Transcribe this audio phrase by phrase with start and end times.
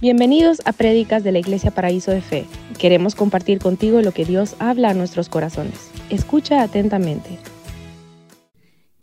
[0.00, 2.46] Bienvenidos a Prédicas de la Iglesia Paraíso de Fe.
[2.78, 5.90] Queremos compartir contigo lo que Dios habla a nuestros corazones.
[6.08, 7.38] Escucha atentamente.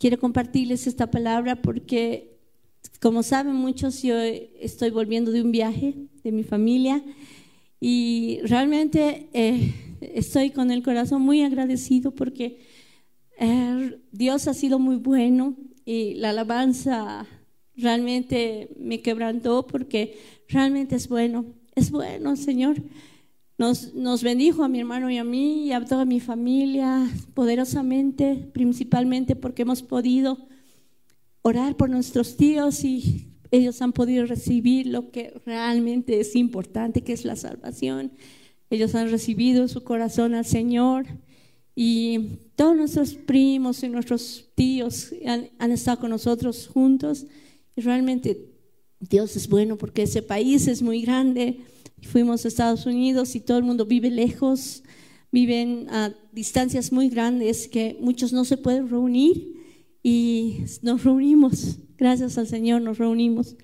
[0.00, 2.40] Quiero compartirles esta palabra porque,
[3.00, 7.00] como saben muchos, yo estoy volviendo de un viaje de mi familia
[7.78, 12.58] y realmente eh, estoy con el corazón muy agradecido porque
[13.38, 15.54] eh, Dios ha sido muy bueno
[15.84, 17.24] y la alabanza
[17.76, 22.82] realmente me quebrantó porque realmente es bueno, es bueno, Señor.
[23.56, 28.48] Nos, nos, bendijo a mi hermano y a mí y a toda mi familia poderosamente,
[28.52, 30.38] principalmente porque hemos podido
[31.42, 37.12] orar por nuestros tíos y ellos han podido recibir lo que realmente es importante, que
[37.12, 38.12] es la salvación.
[38.70, 41.06] Ellos han recibido en su corazón al Señor
[41.74, 47.26] y todos nuestros primos y nuestros tíos han, han estado con nosotros juntos
[47.74, 48.57] y realmente
[49.00, 51.60] Dios es bueno porque ese país es muy grande.
[52.02, 54.82] Fuimos a Estados Unidos y todo el mundo vive lejos,
[55.30, 59.56] viven a distancias muy grandes que muchos no se pueden reunir
[60.02, 61.78] y nos reunimos.
[61.96, 63.56] Gracias al Señor nos reunimos.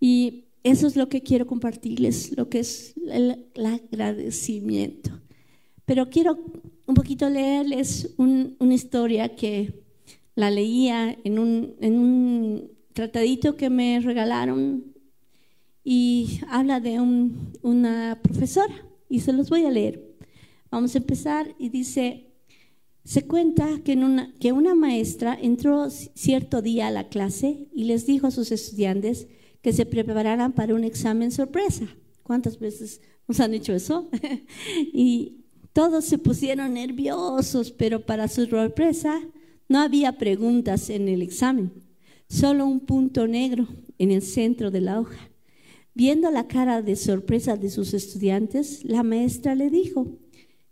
[0.00, 5.10] Y eso es lo que quiero compartirles, lo que es el, agradecimiento.
[5.84, 6.38] Pero quiero
[6.86, 9.82] un poquito leerles una historia que
[10.34, 14.92] la leía en un, en un tratadito que me regalaron
[15.84, 18.74] y habla de una profesora
[19.08, 20.16] y se los voy a leer.
[20.68, 22.32] Vamos a empezar y dice,
[23.04, 28.04] se cuenta que, una, que una maestra entró cierto día a la clase y les
[28.04, 29.28] dijo a sus estudiantes
[29.62, 31.86] que se prepararan para un examen sorpresa.
[32.24, 34.10] ¿Cuántas veces nos han hecho eso?
[34.92, 39.20] y todos se pusieron nerviosos, pero para su sorpresa
[39.68, 41.86] no había preguntas en el examen
[42.28, 43.66] solo un punto negro
[43.98, 45.30] en el centro de la hoja.
[45.94, 50.18] Viendo la cara de sorpresa de sus estudiantes, la maestra le dijo,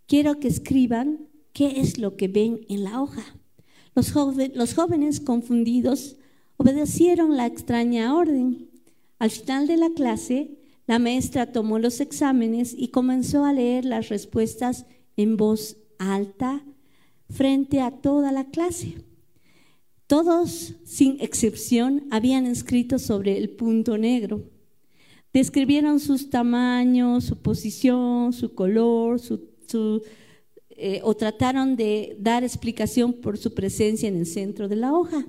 [0.06, 3.24] quiero que escriban qué es lo que ven en la hoja.
[3.94, 4.14] Los,
[4.54, 6.16] los jóvenes confundidos
[6.58, 8.70] obedecieron la extraña orden.
[9.18, 14.08] Al final de la clase, la maestra tomó los exámenes y comenzó a leer las
[14.08, 14.86] respuestas
[15.16, 16.64] en voz alta
[17.28, 18.94] frente a toda la clase.
[20.06, 24.48] Todos, sin excepción, habían escrito sobre el punto negro.
[25.32, 29.20] Describieron sus tamaños, su posición, su color,
[30.70, 35.26] eh, o trataron de dar explicación por su presencia en el centro de la hoja.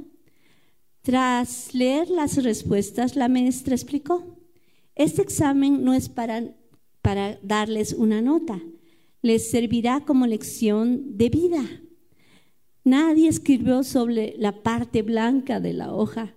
[1.02, 4.38] Tras leer las respuestas, la maestra explicó,
[4.94, 6.56] este examen no es para,
[7.02, 8.62] para darles una nota,
[9.24, 11.82] les servirá como lección de vida
[12.88, 16.34] Nadie escribió sobre la parte blanca de la hoja.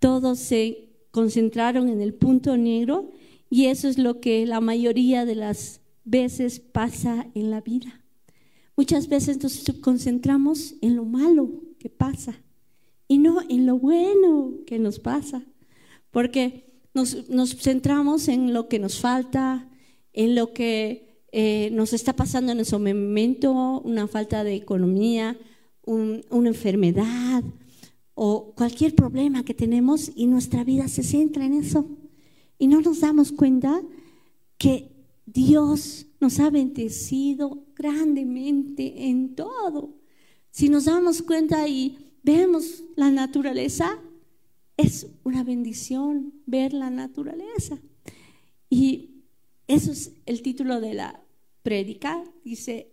[0.00, 3.12] Todos se concentraron en el punto negro
[3.50, 8.02] y eso es lo que la mayoría de las veces pasa en la vida.
[8.76, 12.34] Muchas veces nos concentramos en lo malo que pasa
[13.06, 15.46] y no en lo bueno que nos pasa,
[16.10, 17.14] porque nos,
[17.60, 19.70] centramos en lo que nos falta,
[20.12, 25.38] en lo que eh, nos está pasando en ese momento, una falta de economía,
[25.86, 27.42] una enfermedad
[28.14, 31.88] o cualquier problema que tenemos y nuestra vida se centra en eso.
[32.58, 33.82] Y no nos damos cuenta
[34.58, 34.90] que
[35.26, 39.94] Dios nos ha bendecido grandemente en todo.
[40.50, 43.98] Si nos damos cuenta y vemos la naturaleza,
[44.76, 47.78] es una bendición ver la naturaleza.
[48.70, 49.24] Y
[49.68, 51.22] eso es el título de la
[51.62, 52.24] prédica.
[52.44, 52.92] Dice,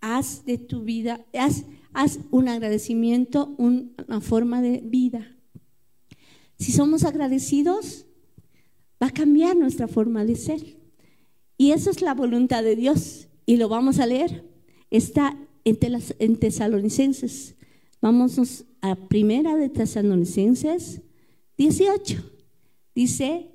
[0.00, 1.64] haz de tu vida, haz,
[1.96, 5.34] haz un agradecimiento, una forma de vida.
[6.58, 8.04] Si somos agradecidos,
[9.02, 10.76] va a cambiar nuestra forma de ser.
[11.56, 13.28] Y eso es la voluntad de Dios.
[13.46, 14.44] Y lo vamos a leer.
[14.90, 17.54] Está en, Tesalonicenses.
[18.02, 21.00] Vamos a primera de Tesalonicenses
[21.56, 22.22] 18.
[22.94, 23.52] Dice,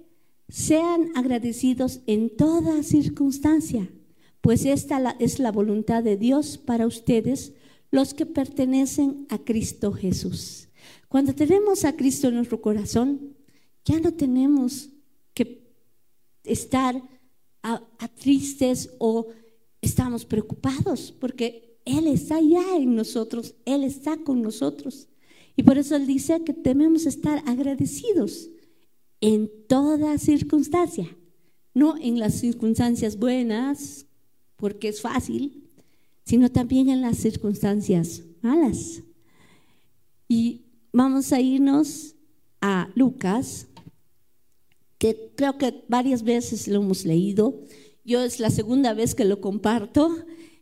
[0.49, 3.87] sean agradecidos en toda circunstancia,
[4.41, 7.53] pues esta es la voluntad de Dios para ustedes
[7.91, 10.69] los que pertenecen a Cristo Jesús.
[11.09, 13.35] Cuando tenemos a Cristo en nuestro corazón,
[13.83, 14.89] ya no tenemos
[15.33, 15.69] que
[16.43, 17.01] estar
[17.61, 17.81] a,
[18.19, 19.27] tristes o
[19.81, 25.09] estamos preocupados, porque Él está allá en nosotros, Él está con nosotros.
[25.55, 28.49] Y por eso Él dice que debemos estar agradecidos
[29.19, 31.15] en toda circunstancia,
[31.73, 34.07] no en las circunstancias buenas,
[34.55, 35.60] porque es fácil,
[36.31, 39.03] sino también en las circunstancias malas.
[40.29, 40.61] Y
[40.93, 42.15] vamos a irnos
[42.61, 43.67] a Lucas
[44.97, 47.65] que creo que varias veces lo hemos leído.
[48.05, 50.09] Yo es la segunda vez que lo comparto,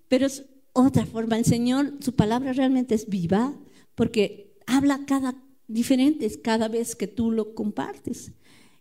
[0.08, 0.44] pero es
[0.74, 1.38] otra forma.
[1.38, 3.56] El Señor, su palabra realmente es viva,
[3.94, 5.36] porque habla cada
[5.68, 8.32] diferente cada vez que tú lo compartes.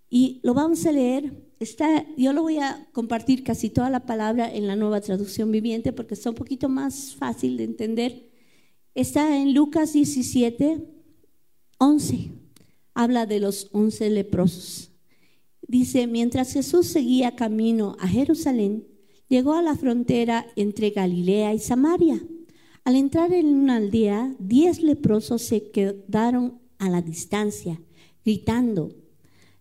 [0.08, 1.35] Y lo vamos a leer.
[1.60, 5.93] Está, yo lo voy a compartir casi toda la palabra en la nueva traducción viviente
[5.93, 8.28] porque está un poquito más fácil de entender.
[8.94, 10.84] Está en Lucas 17,
[11.78, 12.31] 11.
[12.94, 14.93] Habla de los once leprosos.
[15.66, 18.87] Dice, mientras Jesús seguía camino a Jerusalén,
[19.28, 22.22] llegó a la frontera entre Galilea y Samaria.
[22.84, 27.82] Al entrar en una aldea, diez leprosos se quedaron a la distancia,
[28.25, 28.94] gritando,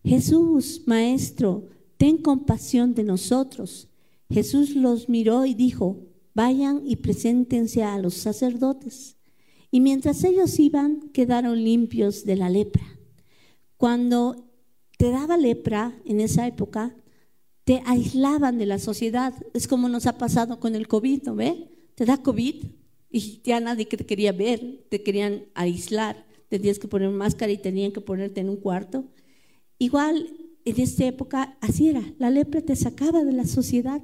[0.03, 1.65] Jesús, Maestro,
[1.97, 3.89] ten compasión de nosotros.
[4.29, 9.17] Jesús los miró y dijo, vayan y preséntense a los sacerdotes.
[9.71, 12.85] Y mientras ellos iban, quedaron limpios de la lepra.
[13.75, 14.47] Cuando
[14.97, 16.95] te daba lepra en esa época,
[17.63, 19.33] te aislaban de la sociedad.
[19.53, 21.69] Es como nos ha pasado con el COVID, ¿no ve?
[21.95, 22.65] Te da COVID
[23.09, 27.91] y ya nadie te quería ver, te querían aislar, tenías que poner máscara y tenían
[27.91, 29.05] que ponerte en un cuarto.
[29.79, 34.01] Igual en esta época así era, la lepra te sacaba de la sociedad.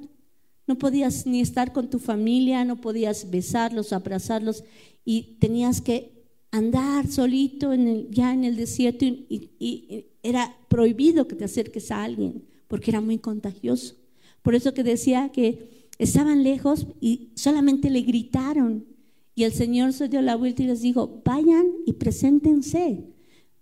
[0.66, 4.64] No podías ni estar con tu familia, no podías besarlos, abrazarlos
[5.04, 7.74] y tenías que andar solito
[8.10, 13.18] ya en el desierto y, era prohibido que te acerques a alguien porque era muy
[13.18, 13.96] contagioso.
[14.40, 18.86] Por eso que decía que estaban lejos y solamente le gritaron
[19.34, 23.04] y el Señor se dio la vuelta y les dijo, vayan y preséntense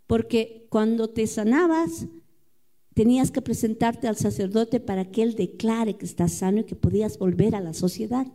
[0.07, 2.07] porque cuando te sanabas,
[2.95, 7.19] tenías que presentarte al sacerdote para que él declare que estás sano y que podías
[7.19, 8.27] volver a la sociedad.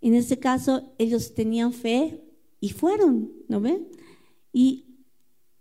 [0.00, 2.24] En este caso, ellos tenían fe
[2.60, 3.88] y fueron, ¿no ven?
[4.52, 4.86] Y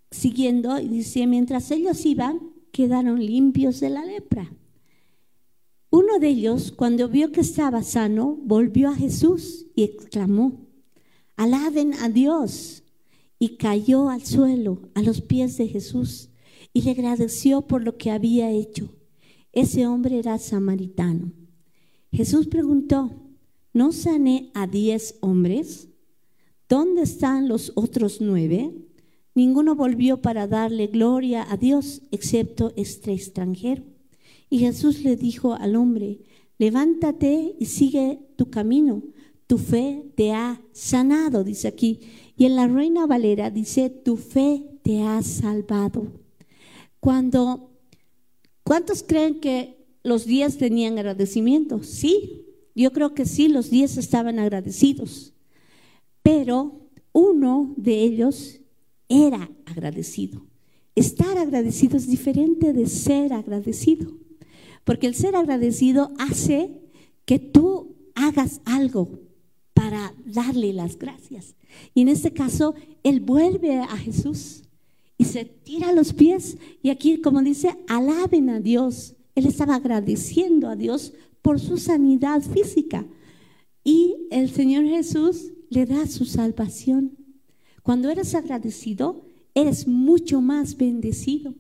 [0.09, 4.51] siguiendo, dice, mientras ellos iban, quedaron limpios de la lepra.
[5.91, 10.65] Uno de ellos, cuando vio que estaba sano, volvió a Jesús y exclamó,
[11.35, 12.83] alaben a Dios
[13.37, 16.30] y cayó al suelo a los pies de Jesús
[16.73, 18.89] y le agradeció por lo que había hecho.
[19.51, 21.31] Ese hombre era samaritano.
[22.11, 23.11] Jesús preguntó,
[23.73, 25.89] ¿no sané a diez hombres?
[26.69, 28.73] ¿Dónde están los otros nueve?
[29.33, 33.83] Ninguno volvió para darle gloria a Dios excepto este extranjero.
[34.49, 36.19] Y Jesús le dijo al hombre,
[36.57, 39.03] levántate y sigue tu camino.
[39.47, 41.99] Tu fe te ha sanado, dice aquí.
[42.37, 46.20] Y en la Reina Valera dice, tu fe te ha salvado.
[47.01, 47.71] Cuando,
[48.63, 51.83] ¿cuántos creen que los días tenían agradecimiento?
[51.83, 52.45] Sí,
[52.75, 55.33] yo creo que sí, los días estaban agradecidos.
[56.21, 58.61] Pero uno de ellos
[59.09, 60.45] era agradecido.
[60.93, 64.13] Estar agradecido es diferente de ser agradecido.
[64.83, 66.81] Porque el ser agradecido hace
[67.25, 69.19] que tú hagas algo
[69.73, 71.55] para darle las gracias.
[71.95, 74.61] Y en este caso, él vuelve a Jesús
[75.21, 76.57] y se tira a los pies.
[76.81, 79.13] Y aquí, como dice, alaben a Dios.
[79.35, 81.13] Él estaba agradeciendo a Dios
[81.43, 83.05] por su sanidad física.
[83.83, 87.19] Y el Señor Jesús le da su salvación.
[87.83, 91.53] Cuando eres agradecido, eres mucho más bendecido.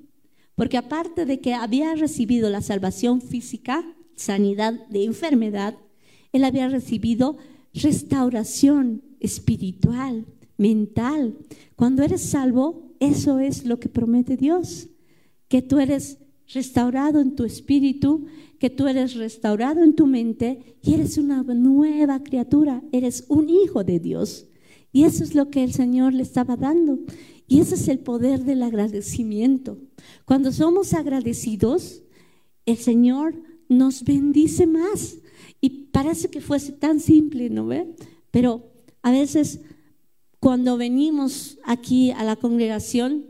[0.55, 3.85] Porque aparte de que había recibido la salvación física,
[4.15, 5.77] sanidad de enfermedad,
[6.31, 7.37] él había recibido
[7.75, 10.25] restauración espiritual,
[10.57, 11.37] mental.
[11.75, 14.87] Cuando eres salvo, eso es lo que promete Dios,
[15.47, 16.19] que tú eres
[16.53, 18.25] restaurado en tu espíritu,
[18.59, 23.83] que tú eres restaurado en tu mente y eres una nueva criatura, eres un hijo
[23.83, 24.45] de Dios.
[24.93, 26.99] Y eso es lo que el Señor le estaba dando.
[27.47, 29.79] Y ese es el poder del agradecimiento.
[30.25, 32.03] Cuando somos agradecidos,
[32.67, 33.33] el Señor
[33.67, 35.17] nos bendice más.
[35.59, 37.95] Y parece que fuese tan simple, ¿no ve?
[38.29, 39.61] Pero a veces
[40.41, 43.27] cuando venimos aquí a la congregación,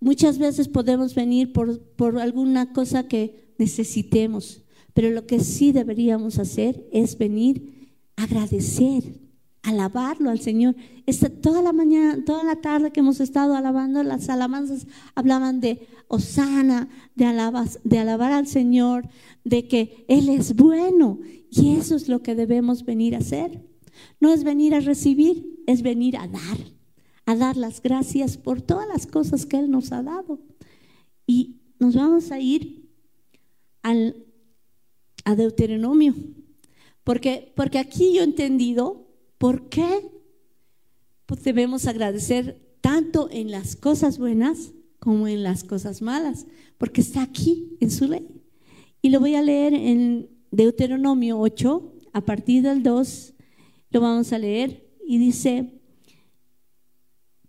[0.00, 4.62] muchas veces podemos venir por, alguna cosa que necesitemos,
[4.94, 9.20] pero lo que sí deberíamos hacer es venir a agradecer,
[9.62, 10.74] alabarlo al Señor.
[11.04, 15.86] Esta, toda la mañana, toda la tarde que hemos estado alabando, las alabanzas hablaban de
[16.08, 19.06] Osana, de, alabas, de alabar al Señor,
[19.44, 21.20] de que Él es bueno.
[21.50, 23.68] Y eso es lo que debemos venir a hacer.
[24.18, 26.58] No es venir a recibir, es venir a dar,
[27.26, 30.40] a dar las gracias por todas las cosas que Él nos ha dado.
[31.26, 32.88] Y nos vamos a ir
[33.82, 34.16] al,
[35.24, 36.14] a Deuteronomio,
[37.04, 40.10] porque, porque aquí yo he entendido por qué
[41.26, 46.46] pues debemos agradecer tanto en las cosas buenas como en las cosas malas,
[46.78, 48.42] porque está aquí en su ley.
[49.00, 53.34] Y lo voy a leer en Deuteronomio 8, a partir del 2,
[53.90, 55.80] lo vamos a leer, y dice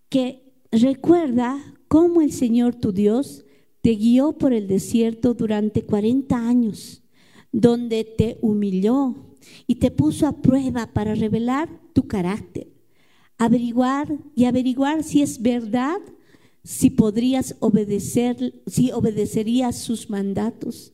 [0.10, 3.46] que recuerda cómo el Señor tu Dios
[3.82, 7.04] te guió por el desierto durante 40 años,
[7.52, 9.36] donde te humilló
[9.68, 12.68] y te puso a prueba para revelar tu carácter,
[13.38, 16.00] averiguar y averiguar si es verdad
[16.64, 20.94] si podrías obedecer, si obedecerías sus mandatos.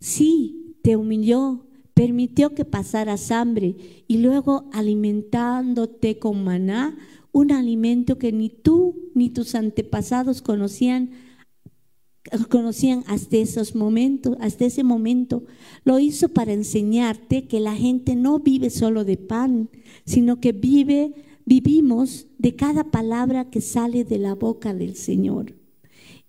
[0.00, 6.98] Sí, te humilló, permitió que pasaras hambre y luego alimentándote con maná,
[7.32, 11.10] un alimento que ni tú ni tus antepasados conocían
[12.48, 15.44] conocían hasta esos momentos, hasta ese momento.
[15.84, 19.68] Lo hizo para enseñarte que la gente no vive solo de pan,
[20.06, 21.12] sino que vive
[21.44, 25.54] vivimos de cada palabra que sale de la boca del Señor.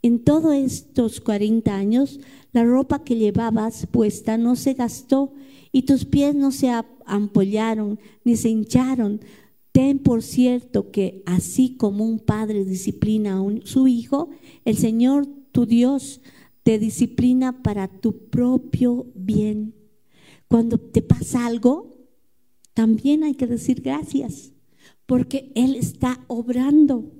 [0.01, 2.19] En todos estos 40 años,
[2.51, 5.33] la ropa que llevabas puesta no se gastó
[5.75, 6.71] y tus pies no se
[7.05, 9.19] ampollaron ni se hincharon.
[9.73, 14.29] Ten por cierto que así como un padre disciplina a su hijo,
[14.63, 16.21] el Señor tu Dios
[16.63, 19.75] te disciplina para tu propio bien.
[20.47, 22.07] Cuando te pasa algo,
[22.73, 24.53] también hay que decir gracias
[25.05, 27.11] porque Él está obrando.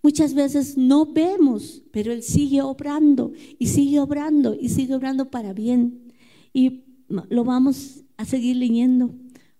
[0.00, 5.52] Muchas veces no vemos, pero Él sigue obrando y sigue obrando y sigue obrando para
[5.52, 6.12] bien.
[6.52, 9.14] Y lo vamos a seguir leyendo.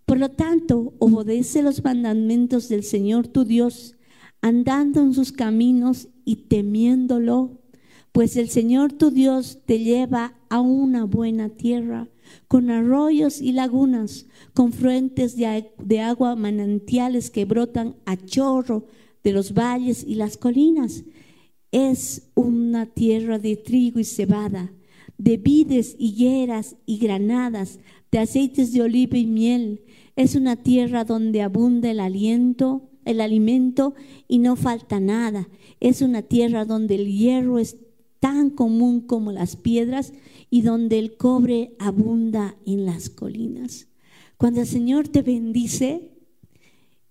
[0.05, 3.97] Por lo tanto, obedece los mandamientos del Señor tu Dios,
[4.41, 7.61] andando en sus caminos y temiéndolo,
[8.13, 12.09] pues el Señor tu Dios te lleva a una buena tierra
[12.49, 18.87] con arroyos y lagunas, con fuentes de, agua manantiales que brotan a chorro
[19.23, 21.05] de los valles y las colinas.
[21.73, 24.73] Es una tierra de trigo y cebada,
[25.19, 27.79] de vides, higueras y granadas,
[28.11, 29.83] de aceites de oliva y miel.
[30.15, 33.95] Es una tierra donde abunda el aliento, el alimento
[34.29, 35.49] y no falta nada.
[35.81, 37.77] Es una tierra donde el hierro es
[38.21, 40.13] tan común como las piedras
[40.51, 43.89] y donde el cobre abunda en las colinas.
[44.37, 46.13] Cuando el Señor te bendice,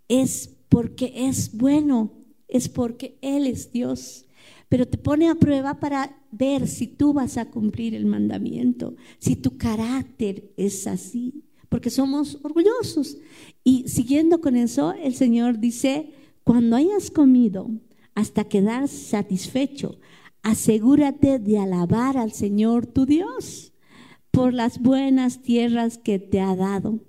[0.07, 2.11] es porque es bueno,
[2.47, 4.25] es porque Él es Dios.
[4.69, 9.35] Pero te pone a prueba para ver si tú vas a cumplir el mandamiento, si
[9.35, 13.17] tu carácter es así, porque somos orgullosos.
[13.63, 16.11] Y siguiendo con eso, el Señor dice,
[16.43, 17.69] cuando hayas comido
[18.13, 19.99] hasta quedar satisfecho,
[20.43, 23.73] asegúrate de alabar al Señor tu Dios
[24.31, 26.99] por las buenas tierras que te ha dado.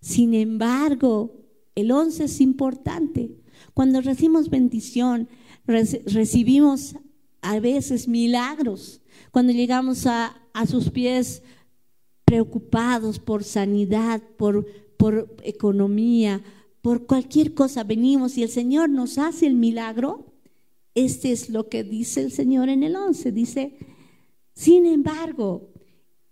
[0.00, 1.42] Sin embargo,
[1.74, 3.36] el once es importante.
[3.74, 5.28] Cuando recibimos bendición,
[5.66, 6.96] recibimos
[7.42, 9.00] a veces milagros.
[9.30, 11.42] Cuando llegamos a, sus pies
[12.24, 14.66] preocupados por sanidad, por,
[15.42, 16.42] economía,
[16.80, 20.32] por cualquier cosa, venimos y el Señor nos hace el milagro,
[20.94, 23.32] este es lo que dice el Señor en el 11.
[23.32, 23.76] Dice,
[24.54, 25.70] sin embargo,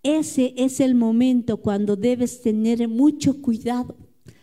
[0.02, 3.96] ese es el momento cuando debes tener mucho cuidado.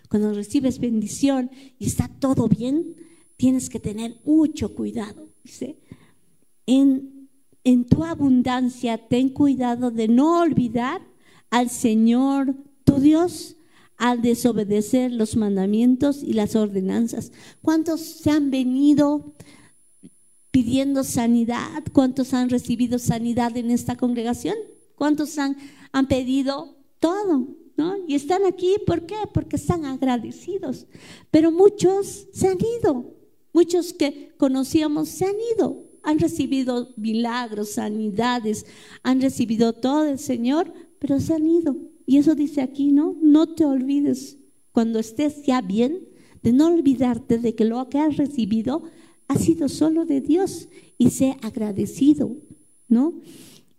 [0.10, 2.96] Cuando recibes bendición y está todo bien,
[3.36, 5.30] tienes que tener mucho cuidado.
[5.44, 5.78] Dice,
[6.68, 7.28] en,
[7.90, 11.02] tu abundancia ten cuidado de no olvidar
[11.50, 13.56] al Señor tu Dios
[13.98, 17.32] al desobedecer los mandamientos y las ordenanzas.
[17.62, 19.34] ¿Cuántos se han venido
[20.58, 21.84] pidiendo sanidad.
[21.94, 24.56] ¿Cuántos han recibido sanidad en esta congregación?
[24.96, 25.56] ¿Cuántos han,
[25.92, 27.56] han pedido todo?
[27.76, 27.96] ¿no?
[28.08, 29.18] Y están aquí, ¿por qué?
[29.32, 30.88] Porque están agradecidos.
[31.30, 33.14] Pero muchos se han ido.
[33.54, 35.87] Muchos que conocíamos se han ido.
[36.08, 38.66] Han recibido milagros, sanidades,
[39.04, 41.76] han recibido todo el Señor, pero se han ido.
[42.06, 43.18] Y eso dice aquí, ¿no?
[43.22, 44.38] No te olvides,
[44.72, 46.08] cuando estés ya bien,
[46.44, 48.84] de no olvidarte de que lo que has recibido
[49.28, 52.38] ha sido solo de Dios y sé agradecido,
[52.88, 53.20] ¿no?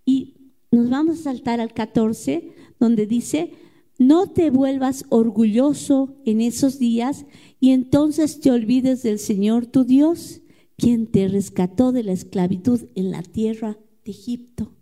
[0.04, 3.52] Y nos vamos a saltar al 14, donde dice,
[3.96, 7.24] no te vuelvas orgulloso en esos días
[7.58, 10.42] y entonces te olvides del Señor tu Dios,
[10.78, 14.72] quien te rescató de la esclavitud en la tierra de Egipto.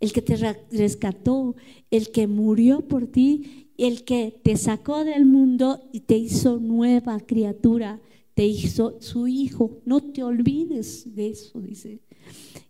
[0.00, 0.36] El que te
[0.70, 1.56] rescató,
[1.90, 7.18] el que murió por ti, el que te sacó del mundo y te hizo nueva
[7.20, 8.02] criatura
[8.34, 9.80] te hizo su hijo.
[9.84, 12.00] No te olvides de eso, dice.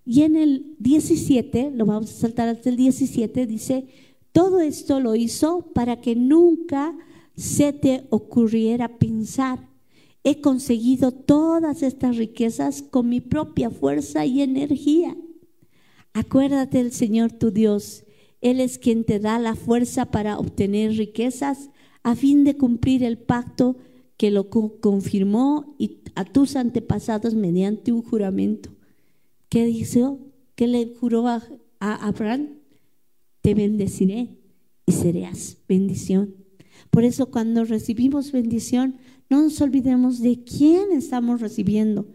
[0.04, 3.87] Y en el 17, lo vamos a saltar hasta el 17, dice,
[4.32, 6.97] todo esto lo hizo para que nunca
[7.37, 9.68] se te ocurriera pensar
[10.25, 15.17] he conseguido todas estas riquezas con mi propia fuerza y energía.
[16.12, 18.05] Acuérdate del Señor tu Dios.
[18.41, 21.71] Él es quien te da la fuerza para obtener riquezas
[22.02, 23.76] a fin de cumplir el pacto
[24.17, 25.76] que lo confirmó
[26.14, 28.71] a tus antepasados mediante un juramento.
[29.49, 29.85] ¿Qué?
[30.55, 31.43] ¿Qué le juró a,
[31.81, 32.61] a Abraham?
[33.41, 34.38] Te bendeciré
[34.87, 36.37] y serás bendición.
[36.91, 38.97] Por eso cuando recibimos bendición,
[39.33, 42.07] no nos olvidemos de quién estamos recibiendo,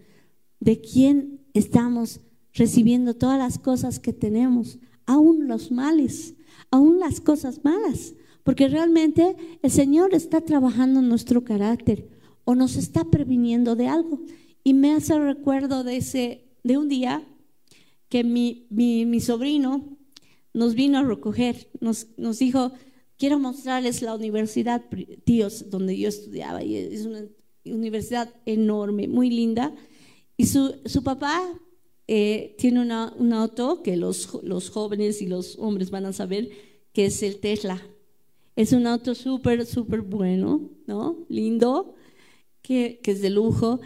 [0.59, 2.21] de quién estamos
[2.53, 6.35] recibiendo todas las cosas que tenemos, aún los males,
[6.69, 12.07] aún las cosas malas, porque realmente el Señor está trabajando en nuestro carácter
[12.45, 14.21] o nos está previniendo de algo.
[14.63, 17.27] Y me hace recuerdo de, ese, de un día
[18.09, 19.97] que mi, mi, sobrino
[20.53, 22.73] nos vino a recoger, nos, nos dijo,
[23.17, 24.83] quiero mostrarles la universidad,
[25.23, 27.25] tíos, donde yo estudiaba, y es una
[27.65, 29.73] universidad enorme, muy linda.
[30.37, 31.41] Y su, su papá
[32.07, 36.49] eh, tiene una, un auto que los, los jóvenes y los hombres van a saber,
[36.93, 37.81] que es el Tesla.
[38.55, 41.25] Es un auto súper, súper bueno, ¿no?
[41.27, 41.95] Lindo,
[42.61, 43.79] que, que, es de lujo.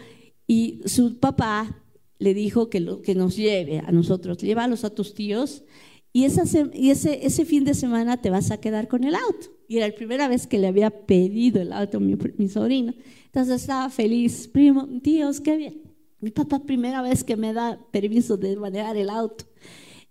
[0.46, 1.82] Y su papá
[2.18, 5.64] le dijo que, lo, que nos lleve a nosotros, llévalos a tus tíos
[6.12, 9.48] y, esa, y ese, ese fin de semana te vas a quedar con el auto.
[9.66, 12.92] Y era la primera vez que le había pedido el auto a mi, mi sobrino.
[13.26, 15.82] Entonces estaba feliz, primo, tíos, qué bien.
[16.20, 19.46] Mi papá primera vez que me da permiso de manejar el auto.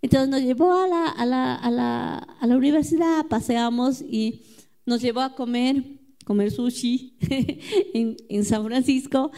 [0.02, 4.42] Entonces nos llevó a la, a la, a la, a la universidad, paseamos y
[4.84, 5.84] nos llevó a comer,
[6.24, 7.16] comer sushi
[7.94, 9.30] en, en San Francisco.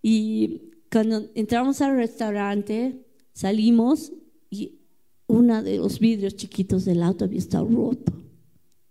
[0.00, 4.12] Y cuando entramos al restaurante, salimos
[5.32, 8.12] uno de los vidrios chiquitos del auto había estado roto.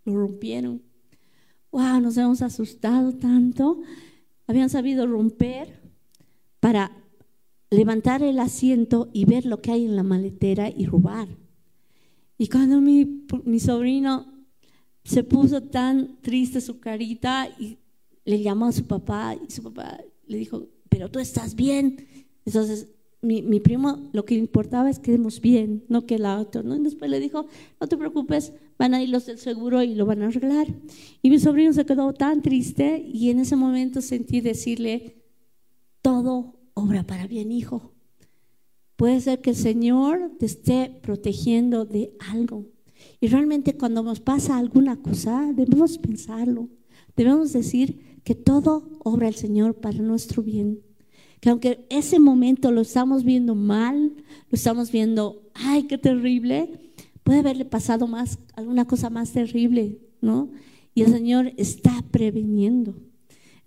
[0.06, 0.82] Lo rompieron.
[1.72, 3.80] Wow, nos hemos asustado tanto.
[4.48, 5.80] Habían sabido romper
[6.60, 6.92] para
[7.70, 11.28] levantar el asiento y ver lo que hay en la maletera y robar.
[12.40, 14.26] Y cuando mi, mi sobrino
[15.04, 17.78] se puso tan triste su carita y
[18.26, 22.04] le llamó a su papá y su papá le dijo, pero tú estás bien.
[22.46, 22.88] Entonces
[23.22, 26.64] mi, mi, primo lo que importaba es que demos bien, no que el auto.
[26.64, 26.76] ¿no?
[26.76, 27.46] Y después le dijo,
[27.80, 30.68] no te preocupes, van a ir los del seguro y lo van a arreglar.
[31.22, 35.22] Y mi sobrino se quedó tan triste y en ese momento sentí decirle,
[36.02, 37.94] todo obra para bien, hijo.
[38.96, 42.68] Puede ser que el Señor te esté protegiendo de algo.
[43.20, 46.70] Y realmente cuando nos pasa alguna cosa, debemos pensarlo.
[47.16, 50.82] Debemos decir que todo obra el Señor para nuestro bien
[51.42, 54.14] que aunque ese momento lo estamos viendo mal,
[54.50, 60.52] lo estamos viendo, ay, qué terrible, puede haberle pasado más, alguna cosa más terrible, ¿no?
[60.94, 62.96] Y el Señor está preveniendo.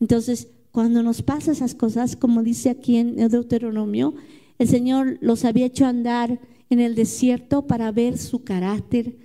[0.00, 4.14] Entonces, cuando nos pasa esas cosas, como dice aquí en el Deuteronomio,
[4.58, 9.16] el Señor los había hecho andar en el desierto para ver su carácter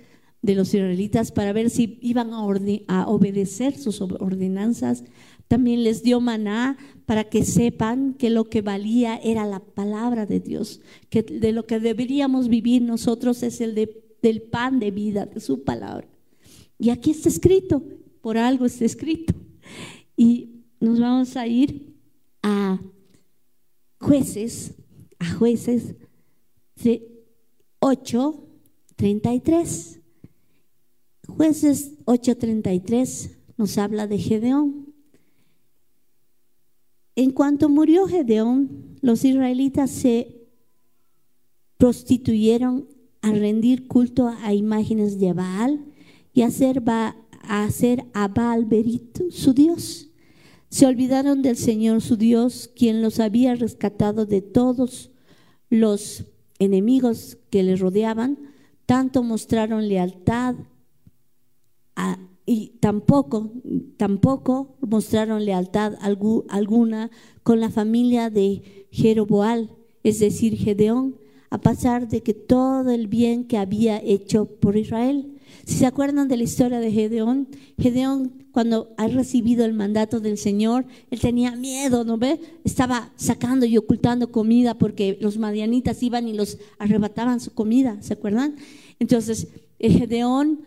[0.42, 2.40] de los israelitas, para ver si iban a,
[2.88, 5.04] a obedecer sus ordenanzas,
[5.50, 10.38] también les dio maná para que sepan que lo que valía era la palabra de
[10.38, 15.40] Dios, que de lo que deberíamos vivir nosotros es el del pan de vida, de
[15.40, 16.06] su palabra.
[16.78, 17.82] Y aquí está escrito,
[18.20, 19.34] por algo está escrito.
[20.16, 21.96] Y nos vamos a ir
[22.44, 22.80] a
[23.98, 24.76] jueces,
[25.18, 25.96] a jueces
[26.76, 27.24] de
[27.80, 28.46] 8,
[28.94, 30.00] 33.
[31.26, 34.89] Jueces 8:33 nos habla de Gedeón.
[37.20, 40.48] En cuanto murió Gedeón, los israelitas se
[41.76, 42.88] prostituyeron
[43.20, 45.84] a rendir culto a imágenes de Baal
[46.32, 48.66] y a hacer, a, hacer a Baal
[49.28, 50.08] su Dios.
[50.70, 55.10] Se olvidaron del Señor su Dios, quien los había rescatado de todos
[55.68, 56.24] los
[56.58, 58.38] enemigos que les rodeaban,
[58.86, 60.54] tanto mostraron lealtad
[61.96, 63.52] a y tampoco,
[63.96, 67.10] tampoco mostraron lealtad alguna
[67.42, 69.70] con la familia de Jeroboal,
[70.02, 71.16] es decir, Gedeón,
[71.50, 75.36] a pesar de que todo el bien que había hecho por Israel.
[75.64, 77.48] Si se acuerdan de la historia de Gedeón,
[77.78, 82.40] Gedeón cuando ha recibido el mandato del Señor, él tenía miedo, ¿no ve?
[82.64, 88.14] Estaba sacando y ocultando comida porque los madianitas iban y los arrebataban su comida, ¿se
[88.14, 88.56] acuerdan?
[88.98, 89.48] Entonces,
[89.78, 90.60] Gedeón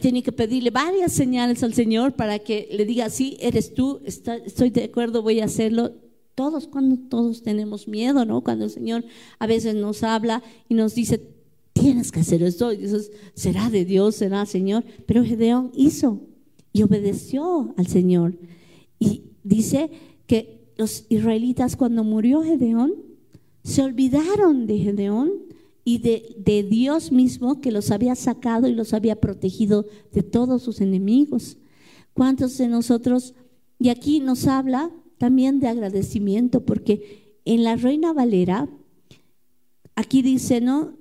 [0.00, 4.70] tiene que pedirle varias señales al Señor para que le diga, sí, eres tú, estoy
[4.70, 5.92] de acuerdo, voy a hacerlo.
[6.34, 8.42] Todos, cuando todos tenemos miedo, ¿no?
[8.42, 9.04] Cuando el Señor
[9.38, 11.20] a veces nos habla y nos dice,
[11.72, 14.84] tienes que hacer esto, y dices, será de Dios, será Señor.
[15.06, 16.20] Pero Gedeón hizo
[16.72, 18.36] y obedeció al Señor.
[18.98, 19.90] Y dice
[20.26, 22.94] que los israelitas cuando murió Gedeón,
[23.62, 25.45] se olvidaron de Gedeón
[25.88, 30.64] y de, de, Dios mismo que los había sacado y los había protegido de todos
[30.64, 31.58] sus enemigos.
[32.12, 33.34] ¿Cuántos de nosotros,
[33.78, 38.68] y aquí nos habla también de agradecimiento, porque en la Reina Valera,
[39.94, 40.94] aquí dice, ¿no?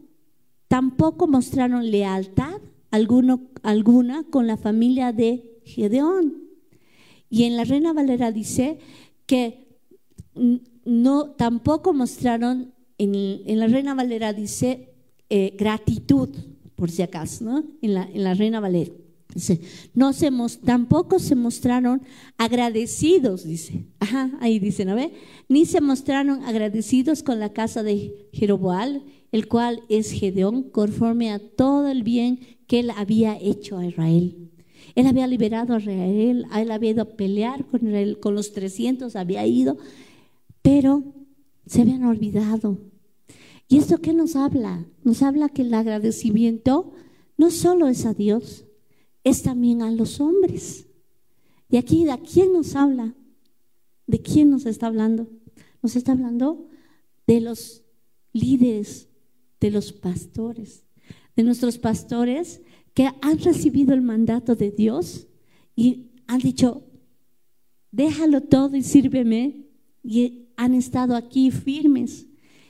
[0.67, 6.43] Tampoco mostraron lealtad alguno, alguna con la familia de Gedeón.
[7.27, 8.77] Y en la Reina Valera dice
[9.25, 9.79] que
[10.85, 14.89] no, tampoco mostraron, en, la Reina Valera dice
[15.29, 16.29] eh, gratitud,
[16.75, 17.63] por si acaso, ¿no?
[17.81, 18.91] En la, en Reina Valera.
[19.33, 19.59] Dice,
[19.93, 20.31] no se
[20.63, 22.01] tampoco se mostraron
[22.37, 23.85] agradecidos, dice.
[23.99, 25.11] Ajá, ahí dicen, ¿no ve?
[25.49, 29.03] Ni se mostraron agradecidos con la casa de Jeroboal,
[29.33, 34.51] el cual es Gedeón, conforme a todo el bien que él había hecho a Israel.
[34.95, 39.17] Él había liberado a Israel, él había ido a pelear con Israel, con los 300
[39.17, 39.77] había ido,
[40.61, 41.03] pero
[41.65, 42.79] se habían olvidado.
[43.67, 44.85] ¿Y esto qué nos habla?
[45.03, 46.93] Nos habla que el agradecimiento
[47.37, 48.65] no solo es a Dios,
[49.23, 50.87] es también a los hombres.
[51.69, 53.15] Y aquí, ¿de quién nos habla?
[54.05, 55.29] ¿De quién nos está hablando?
[55.81, 56.69] Nos está hablando
[57.25, 57.83] de los
[58.33, 59.09] líderes,
[59.59, 60.83] de los pastores,
[61.35, 62.61] de nuestros pastores
[62.93, 65.27] que han recibido el mandato de Dios
[65.75, 66.85] y han dicho,
[67.91, 69.65] déjalo todo y sírveme.
[70.03, 72.27] Y han estado aquí firmes.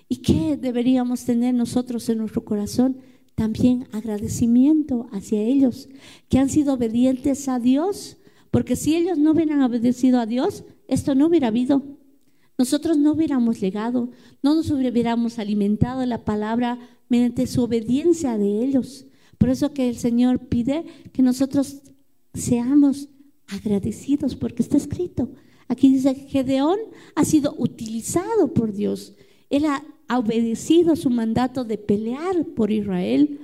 [0.08, 2.98] ¿Y qué deberíamos tener nosotros en nuestro corazón?
[3.36, 5.90] También agradecimiento hacia ellos,
[6.30, 8.18] que han sido obedientes a Dios,
[8.52, 11.84] porque si ellos no hubieran obedecido a Dios, esto no hubiera habido.
[12.58, 18.64] Nosotros no hubiéramos llegado, no nos hubiéramos alimentado de la palabra mediante su obediencia de
[18.64, 19.08] ellos.
[19.38, 21.82] Por eso que el Señor pide que nosotros
[22.34, 23.10] seamos
[23.48, 25.32] agradecidos, porque está escrito.
[25.68, 26.78] Aquí dice, Gedeón
[27.16, 29.16] ha sido utilizado por Dios.
[29.50, 29.84] Él ha
[30.18, 33.40] obedecido su mandato de pelear por Israel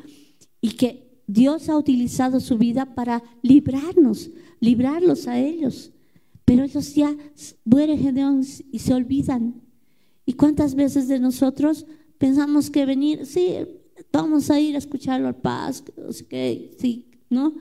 [0.60, 4.30] y que Dios ha utilizado su vida para librarnos,
[4.60, 5.92] librarlos a ellos.
[6.46, 7.16] Pero ellos ya
[7.64, 9.62] mueren Gedeón y se olvidan.
[10.26, 11.86] ¿Y cuántas veces de nosotros
[12.18, 13.56] pensamos que venir, sí,
[14.12, 15.84] vamos a ir a escucharlo al paz,
[16.78, 17.56] sí, ¿no?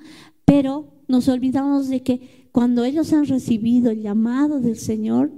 [0.45, 5.31] Pero nos olvidamos de que cuando ellos han recibido el llamado del Señor,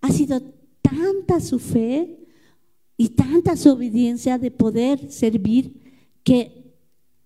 [0.00, 0.40] ha sido
[0.82, 2.18] tanta su fe
[2.96, 5.80] y tanta su obediencia de poder servir
[6.24, 6.74] que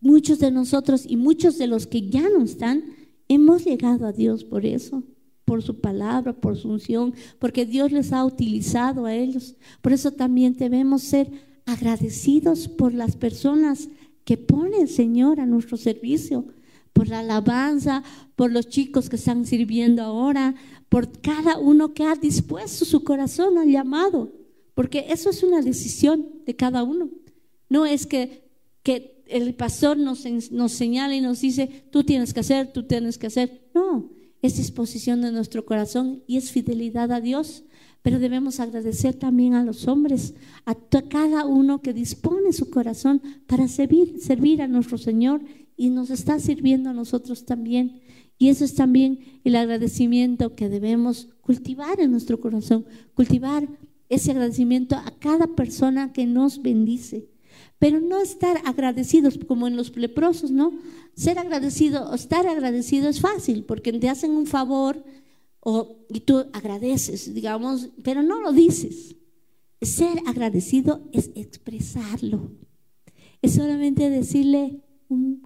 [0.00, 2.84] muchos de nosotros y muchos de los que ya no están,
[3.28, 5.02] hemos llegado a Dios por eso,
[5.44, 9.56] por su palabra, por su unción, porque Dios les ha utilizado a ellos.
[9.80, 11.30] Por eso también debemos ser
[11.64, 13.88] agradecidos por las personas
[14.24, 16.46] que pone el Señor a nuestro servicio,
[16.92, 18.02] por la alabanza,
[18.36, 20.54] por los chicos que están sirviendo ahora,
[20.88, 24.32] por cada uno que ha dispuesto su corazón al llamado,
[24.74, 27.10] porque eso es una decisión de cada uno.
[27.68, 28.50] No es que,
[28.82, 33.16] que el pastor nos, nos señala y nos dice, tú tienes que hacer, tú tienes
[33.16, 33.70] que hacer.
[33.74, 34.10] No,
[34.42, 37.64] es disposición de nuestro corazón y es fidelidad a Dios.
[38.02, 40.34] Pero debemos agradecer también a los hombres,
[40.66, 45.40] a cada uno que dispone su corazón para servir, servir a nuestro Señor
[45.76, 48.00] y nos está sirviendo a nosotros también.
[48.38, 53.68] Y eso es también el agradecimiento que debemos cultivar en nuestro corazón, cultivar
[54.08, 57.28] ese agradecimiento a cada persona que nos bendice.
[57.78, 60.72] Pero no estar agradecidos como en los leprosos, ¿no?
[61.14, 65.02] Ser agradecido o estar agradecido es fácil porque te hacen un favor,
[65.60, 69.16] o, y tú agradeces, digamos, pero no lo dices.
[69.80, 72.52] Ser agradecido es expresarlo.
[73.40, 74.82] Es solamente decirle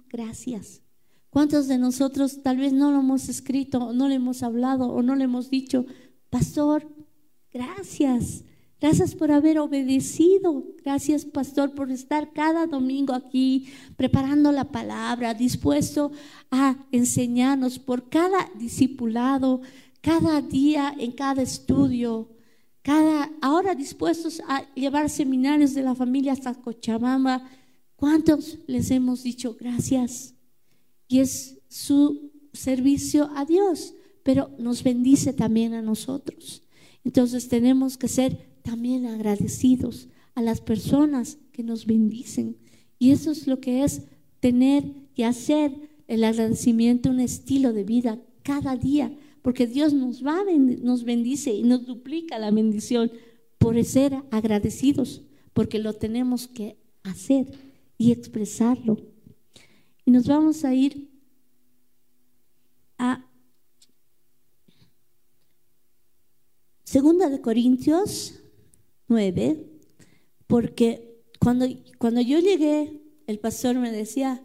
[0.09, 0.81] gracias.
[1.29, 5.15] ¿Cuántos de nosotros tal vez no lo hemos escrito, no le hemos hablado, o no
[5.15, 5.85] le hemos dicho,
[6.29, 6.87] pastor,
[7.51, 8.43] gracias?
[8.79, 10.63] Gracias por haber obedecido.
[10.83, 16.11] Gracias, pastor, por estar cada domingo aquí preparando la palabra, dispuesto
[16.51, 19.61] a enseñarnos por cada discipulado,
[20.01, 22.29] cada día en cada estudio,
[22.83, 27.43] cada ahora dispuestos a llevar seminarios de la familia hasta Cochabamba.
[27.97, 30.33] ¿Cuántos les hemos dicho gracias?
[31.09, 36.63] Y es su servicio a Dios, pero nos bendice también a nosotros.
[37.03, 42.55] Entonces tenemos que ser también agradecidos a las personas que nos bendicen.
[42.97, 44.03] Y eso es lo que es
[44.39, 45.73] tener y hacer
[46.07, 49.11] el agradecimiento un estilo de vida cada día
[49.47, 50.43] porque Dios nos va,
[50.81, 53.09] nos bendice y nos duplica la bendición
[53.57, 55.21] por ser agradecidos,
[55.53, 57.47] porque lo tenemos que hacer
[57.97, 58.97] y expresarlo.
[60.05, 61.09] Y nos vamos a ir
[62.97, 63.25] a
[66.83, 68.39] Segunda de Corintios
[69.07, 69.65] 9,
[70.47, 71.65] porque cuando,
[71.97, 74.41] cuando yo llegué, el pastor me decía,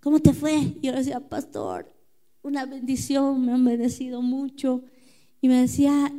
[0.00, 0.74] ¿cómo te fue?
[0.80, 1.94] Yo le decía, pastor,
[2.42, 4.84] una bendición, me han bendecido mucho.
[5.40, 6.12] Y me decía,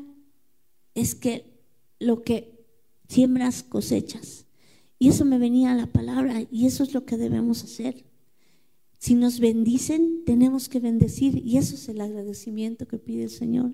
[0.94, 1.58] es que
[2.00, 2.66] lo que
[3.08, 4.47] siembras cosechas.
[5.00, 8.06] Y eso me venía a la palabra y eso es lo que debemos hacer.
[8.98, 13.74] Si nos bendicen, tenemos que bendecir y eso es el agradecimiento que pide el Señor.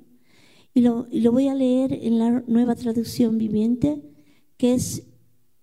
[0.73, 4.01] Y lo, voy a leer en la nueva traducción viviente,
[4.57, 5.03] que es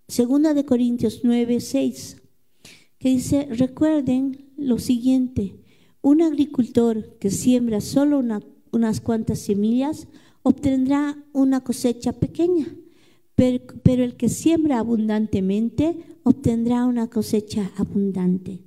[0.09, 2.16] Segunda de Corintios 9, 6,
[2.99, 5.61] que dice, recuerden lo siguiente,
[6.01, 8.23] un agricultor que siembra solo
[8.73, 10.09] unas cuantas semillas
[10.42, 12.75] obtendrá una cosecha pequeña,
[13.83, 18.61] pero, el que siembra abundantemente obtendrá una cosecha abundante.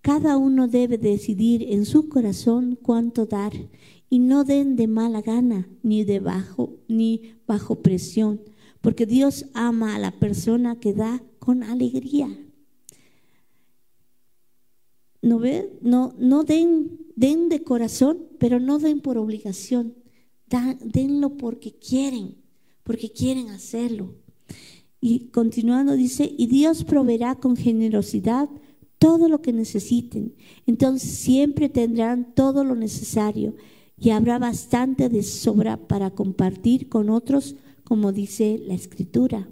[0.00, 3.52] Cada uno debe decidir en su corazón cuánto dar
[4.08, 8.40] y no den de mala gana ni de bajo ni bajo presión,
[8.80, 12.28] porque Dios ama a la persona que da con alegría.
[15.20, 15.70] ¿No ve?
[15.82, 19.94] No, no den, den de corazón, pero no den por obligación.
[20.82, 22.43] denlo porque quieren,
[22.84, 24.14] porque quieren hacerlo.
[25.00, 28.48] Y continuando dice, y Dios proveerá con generosidad
[28.98, 30.34] todo lo que necesiten.
[30.66, 33.54] Entonces siempre tendrán todo lo necesario
[33.98, 39.48] y habrá bastante de sobra para compartir con otros, como dice la escritura.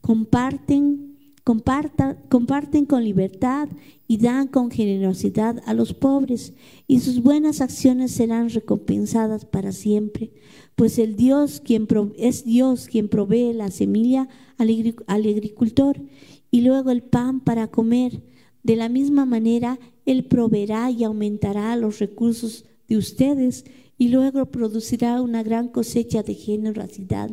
[0.00, 1.10] Comparten
[1.44, 3.68] comparten con libertad
[4.10, 6.52] y dan con generosidad a los pobres,
[6.88, 10.32] y sus buenas acciones serán recompensadas para siempre,
[10.74, 16.02] pues el Dios quien es Dios quien provee la semilla al, al agricultor
[16.50, 18.24] y luego el pan para comer.
[18.64, 23.64] De la misma manera, Él proveerá y aumentará los recursos de ustedes
[23.96, 27.30] y luego producirá una gran cosecha de generosidad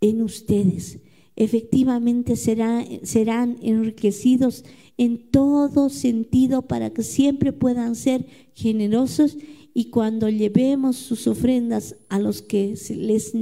[0.00, 1.03] en ustedes
[1.36, 4.64] efectivamente serán enriquecidos
[4.96, 9.36] en todo sentido para que siempre puedan ser generosos
[9.74, 13.32] y cuando llevemos sus ofrendas a los que, les,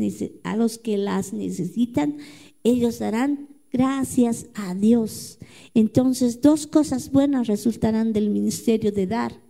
[0.42, 2.16] a los que las necesitan,
[2.64, 5.38] ellos darán gracias a Dios.
[5.74, 9.42] Entonces, dos cosas buenas resultarán del ministerio de dar.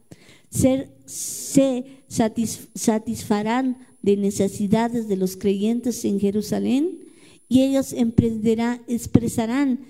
[0.51, 7.02] Ser, se satisfarán de necesidades de los creyentes en Jerusalén
[7.53, 7.95] y ellos
[8.87, 9.81] expresarán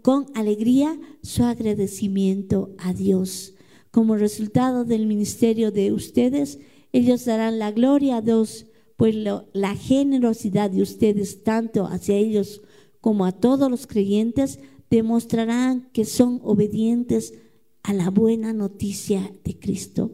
[0.00, 3.52] con alegría su agradecimiento a Dios.
[3.90, 6.58] Como resultado del ministerio de ustedes,
[6.92, 8.64] ellos darán la gloria a Dios,
[8.96, 12.62] pues la generosidad de ustedes, tanto hacia ellos
[13.02, 17.34] como a todos los creyentes, demostrarán que son obedientes
[17.82, 20.12] a la buena noticia de Cristo.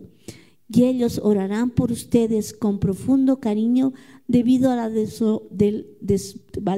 [0.69, 3.93] Y ellos orarán por ustedes con profundo cariño
[4.29, 5.03] debido a la al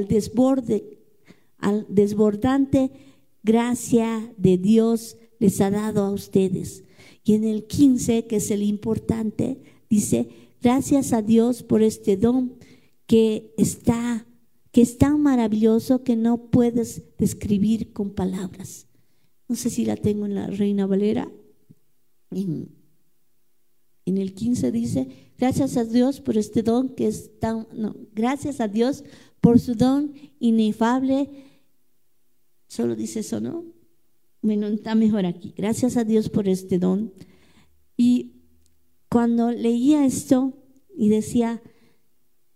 [0.09, 0.99] desborde,
[1.59, 2.91] al desbordante
[3.43, 6.85] gracia de Dios les ha dado a ustedes.
[7.25, 10.29] Y en el 15, que es el importante, dice,
[10.63, 12.55] gracias a Dios por este don
[13.07, 14.25] que está
[14.71, 18.87] que es tan maravilloso que no puedes describir con palabras.
[19.49, 21.29] No sé si la tengo en la Reina Valera.
[22.31, 22.69] En,
[24.05, 28.61] en el 15 dice, Gracias a Dios por este don que es tan, no, gracias
[28.61, 29.05] a Dios
[29.41, 31.31] por su don inefable.
[32.67, 33.65] Solo dice eso, ¿no?
[34.43, 35.55] Bueno, está mejor aquí.
[35.57, 37.13] Gracias a Dios por este don.
[37.97, 38.43] Y
[39.09, 40.55] cuando leía esto
[40.97, 41.63] y decía,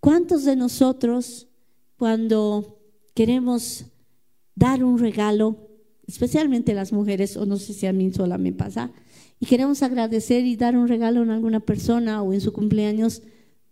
[0.01, 1.49] ¿cuántos de nosotros
[1.97, 2.81] cuando
[3.15, 3.87] queremos
[4.55, 5.72] dar un regalo,
[6.13, 8.93] especialmente las mujeres, o no sé si a mí sola me pasa,
[9.41, 13.23] y queremos agradecer y dar un regalo a alguna persona o en su cumpleaños,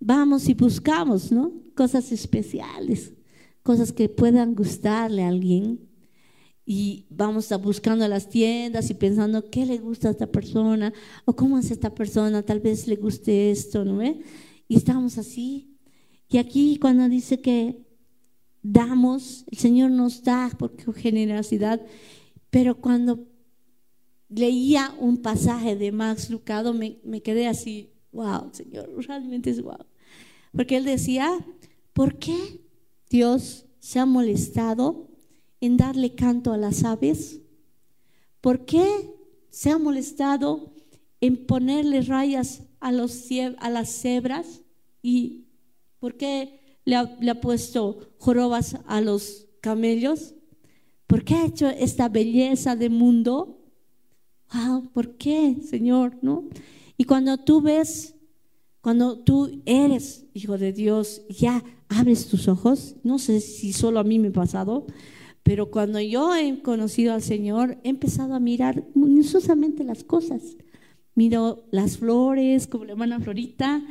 [0.01, 1.53] vamos y buscamos, ¿no?
[1.77, 3.13] Cosas especiales,
[3.63, 5.87] cosas que puedan gustarle a alguien.
[6.65, 10.93] Y vamos a buscando a las tiendas y pensando qué le gusta a esta persona
[11.25, 14.03] o cómo es esta persona, tal vez le guste esto, ¿no?
[14.67, 15.77] Y estamos así.
[16.29, 17.85] Y aquí cuando dice que
[18.63, 21.81] damos, el Señor nos da por generosidad,
[22.51, 23.27] pero cuando
[24.29, 29.87] leía un pasaje de Max Lucado, me, me quedé así, wow, Señor, realmente es wow.
[30.53, 31.39] Porque él decía,
[31.93, 32.61] ¿por qué
[33.09, 35.09] Dios se ha molestado
[35.61, 37.41] en darle canto a las aves?
[38.41, 38.87] ¿Por qué
[39.51, 40.75] se ha molestado
[41.21, 44.63] en ponerle rayas a, las cebras?
[45.03, 45.45] ¿Y
[45.99, 50.35] por qué le ha, le ha puesto jorobas a los camellos?
[51.11, 53.59] ¿Por qué ha hecho esta belleza de mundo?
[54.55, 56.17] wow, ¿por qué, Señor?
[56.23, 56.45] ¿No?
[56.97, 58.15] Y cuando tú ves
[58.81, 62.95] cuando tú eres hijo de Dios, ya abres tus ojos.
[63.03, 64.87] No sé si solo a mí me ha pasado,
[65.43, 70.57] pero cuando yo he conocido al Señor, he empezado a mirar minuciosamente las cosas.
[71.17, 73.85] Miro las flores, como la hermana Florita,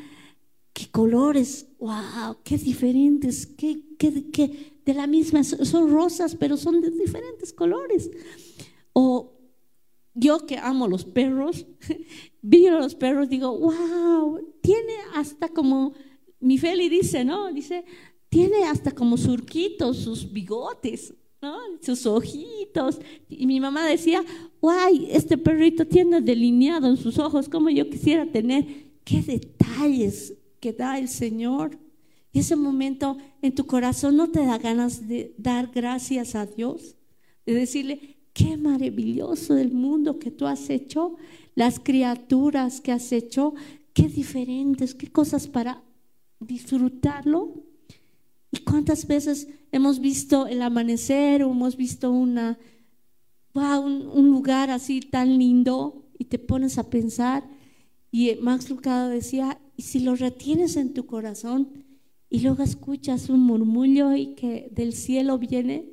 [0.73, 6.82] qué colores, wow, qué diferentes, qué, qué, qué de la misma, son rosas, pero son
[6.82, 8.10] de diferentes colores.
[8.93, 9.34] O
[10.15, 11.67] yo que amo los perros,
[12.69, 15.93] a los perros, digo, wow, tiene hasta como,
[16.39, 17.54] mi Feli dice, ¿no?
[17.54, 17.86] Dice,
[18.30, 21.58] tiene hasta como surquitos, sus bigotes, ¿no?
[21.82, 22.99] Sus ojitos.
[23.30, 24.23] Y mi mamá decía,
[24.60, 28.65] guay, este perrito tiene delineado en sus ojos como yo quisiera tener.
[29.04, 31.78] Qué detalles que da el Señor.
[32.31, 36.95] Y ese momento en tu corazón no te da ganas de dar gracias a Dios,
[37.45, 41.15] de decirle, qué maravilloso el mundo que tú has hecho,
[41.55, 43.53] las criaturas que has hecho,
[43.93, 45.83] qué diferentes, qué cosas para
[46.39, 47.65] disfrutarlo.
[48.51, 52.57] ¿Y cuántas veces hemos visto el amanecer o hemos visto una,
[53.53, 57.43] un, lugar así tan lindo y te pones a pensar?
[58.11, 61.88] Y Max Lucado decía, y si lo retienes en tu corazón
[62.29, 65.89] y luego escuchas un murmullo y que del cielo viene,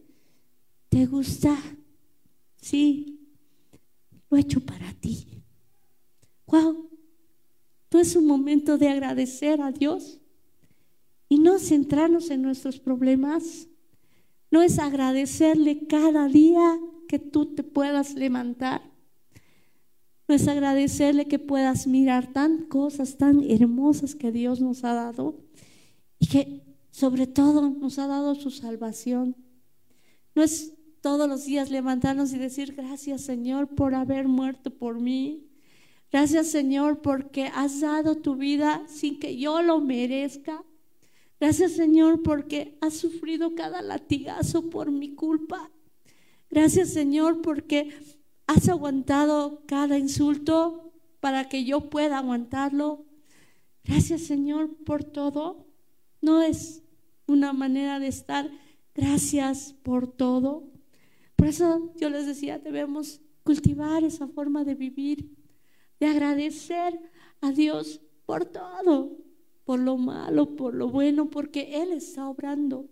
[0.90, 1.57] ¿te gusta?
[2.57, 3.20] Sí,
[4.29, 5.42] lo he hecho para ti.
[6.46, 6.90] Wow,
[7.92, 10.20] no es un momento de agradecer a Dios
[11.29, 13.68] y no centrarnos en nuestros problemas.
[14.51, 18.83] No es agradecerle cada día que tú te puedas levantar.
[20.29, 25.46] No es agradecerle que puedas mirar tan cosas tan hermosas que Dios nos ha dado
[26.27, 26.61] y que
[26.91, 29.37] sobre todo nos ha dado su salvación.
[30.35, 35.47] No es todos los días levantarnos y decir gracias Señor por haber muerto por mí.
[36.11, 40.65] Gracias Señor porque has dado tu vida sin que yo lo merezca.
[41.39, 45.71] Gracias Señor porque has sufrido cada latigazo por mi culpa.
[46.51, 47.91] Gracias Señor porque
[48.49, 53.05] has aguantado cada insulto para que yo pueda aguantarlo.
[53.85, 55.65] Gracias Señor por todo.
[56.20, 56.83] No es
[57.26, 58.50] una manera de estar.
[58.94, 60.64] Gracias por todo.
[61.37, 65.31] Por eso yo les decía, debemos cultivar esa forma de vivir,
[66.00, 66.98] de agradecer
[67.40, 69.16] a Dios por todo,
[69.64, 72.88] por lo malo, por lo bueno, porque Él está obrando.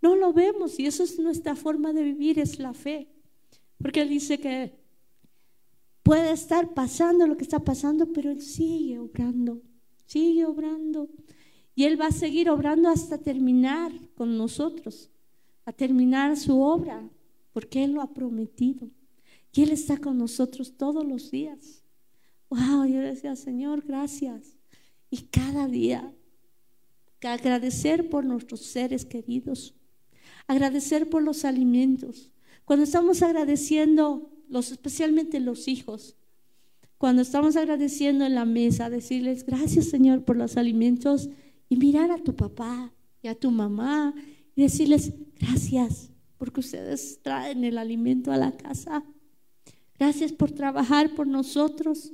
[0.00, 3.08] No lo vemos y eso es nuestra forma de vivir, es la fe.
[3.78, 4.78] Porque Él dice que
[6.02, 9.60] puede estar pasando lo que está pasando, pero Él sigue obrando,
[10.06, 11.08] sigue obrando.
[11.74, 15.10] Y Él va a seguir obrando hasta terminar con nosotros,
[15.64, 17.02] a terminar su obra
[17.52, 18.88] porque Él lo ha prometido.
[19.52, 21.82] Y Él está con nosotros todos los días.
[22.48, 24.56] Wow, yo decía, Señor, gracias.
[25.10, 26.12] Y cada día,
[27.28, 29.74] agradecer por nuestros seres queridos,
[30.46, 32.30] agradecer por los alimentos.
[32.64, 36.16] Cuando estamos agradeciendo, los, especialmente los hijos,
[36.98, 41.28] cuando estamos agradeciendo en la mesa, decirles gracias Señor por los alimentos
[41.72, 44.14] y mirar a tu papá y a tu mamá
[44.54, 49.02] y decirles gracias porque ustedes traen el alimento a la casa.
[49.98, 52.12] Gracias por trabajar por nosotros.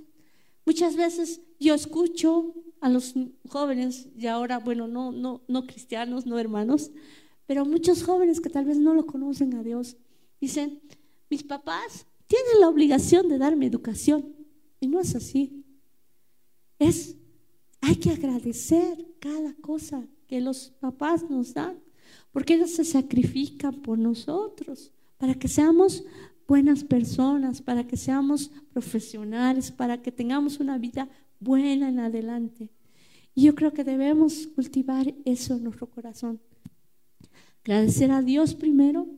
[0.65, 3.15] Muchas veces yo escucho a los
[3.49, 6.93] jóvenes, y ahora, bueno, no, no, no cristianos, no hermanos,
[7.47, 9.97] pero muchos jóvenes que tal vez no lo conocen a Dios,
[10.41, 10.81] dicen,
[11.29, 14.37] mis papás tienen la obligación de darme educación.
[14.79, 15.65] Y no es así.
[16.79, 17.17] Es,
[17.81, 21.79] hay que agradecer cada cosa que los papás nos dan
[22.33, 26.05] porque ellos se sacrifican por nosotros, para que seamos
[26.47, 31.09] buenas personas, para que seamos profesionales, para que tengamos una vida
[31.41, 32.71] buena en adelante.
[33.35, 36.41] Y yo creo que debemos cultivar eso en nuestro corazón.
[37.65, 39.09] Agradecer a Dios primero,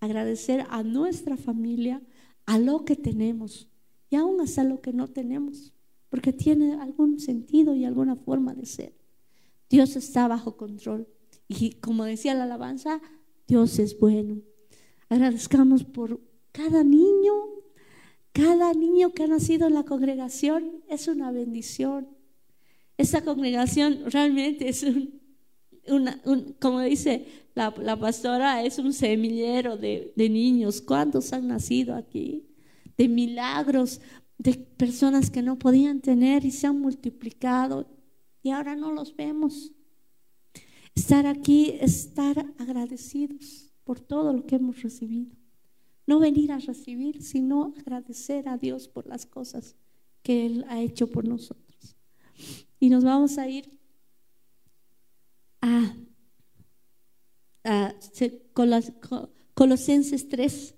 [0.00, 2.02] agradecer a nuestra familia,
[2.46, 3.68] a lo que tenemos
[4.08, 5.72] y aún hasta lo que no tenemos,
[6.10, 8.92] porque tiene algún sentido y alguna forma de ser.
[9.70, 11.06] Dios está bajo control.
[11.48, 13.00] Y como decía la alabanza,
[13.46, 14.42] Dios es bueno.
[15.08, 16.20] Agradezcamos por
[16.52, 17.32] cada niño,
[18.32, 22.08] cada niño que ha nacido en la congregación es una bendición.
[22.98, 24.84] Esta congregación realmente es
[25.88, 26.20] una,
[26.60, 30.80] como dice la, pastora, es un semillero de, de niños.
[30.80, 32.46] ¿Cuántos han nacido aquí?
[32.96, 34.00] De milagros,
[34.40, 37.86] de personas que no podían tener y se han multiplicado
[38.42, 39.72] y ahora no los vemos.
[40.94, 45.36] Estar aquí estar agradecidos por todo lo que hemos recibido.
[46.06, 49.76] No venir a recibir, sino agradecer a Dios por las cosas
[50.22, 51.96] que Él ha hecho por nosotros.
[52.78, 53.78] Y nos vamos a ir
[55.60, 55.94] a,
[59.52, 60.74] Colosenses 3.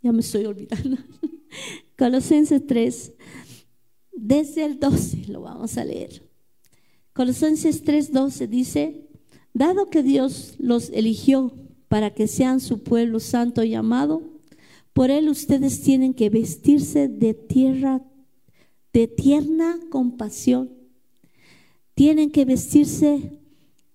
[0.00, 0.96] Ya me estoy olvidando.
[1.98, 3.12] Colosenses 3.
[4.12, 6.22] Desde el 12 lo vamos a leer.
[7.12, 9.08] Colosenses 3:12 dice,
[9.52, 11.52] dado que Dios los eligió
[11.88, 14.22] para que sean su pueblo santo y amado,
[14.92, 18.04] por él ustedes tienen que vestirse de tierra
[18.92, 20.70] de tierna compasión.
[21.94, 23.40] Tienen que vestirse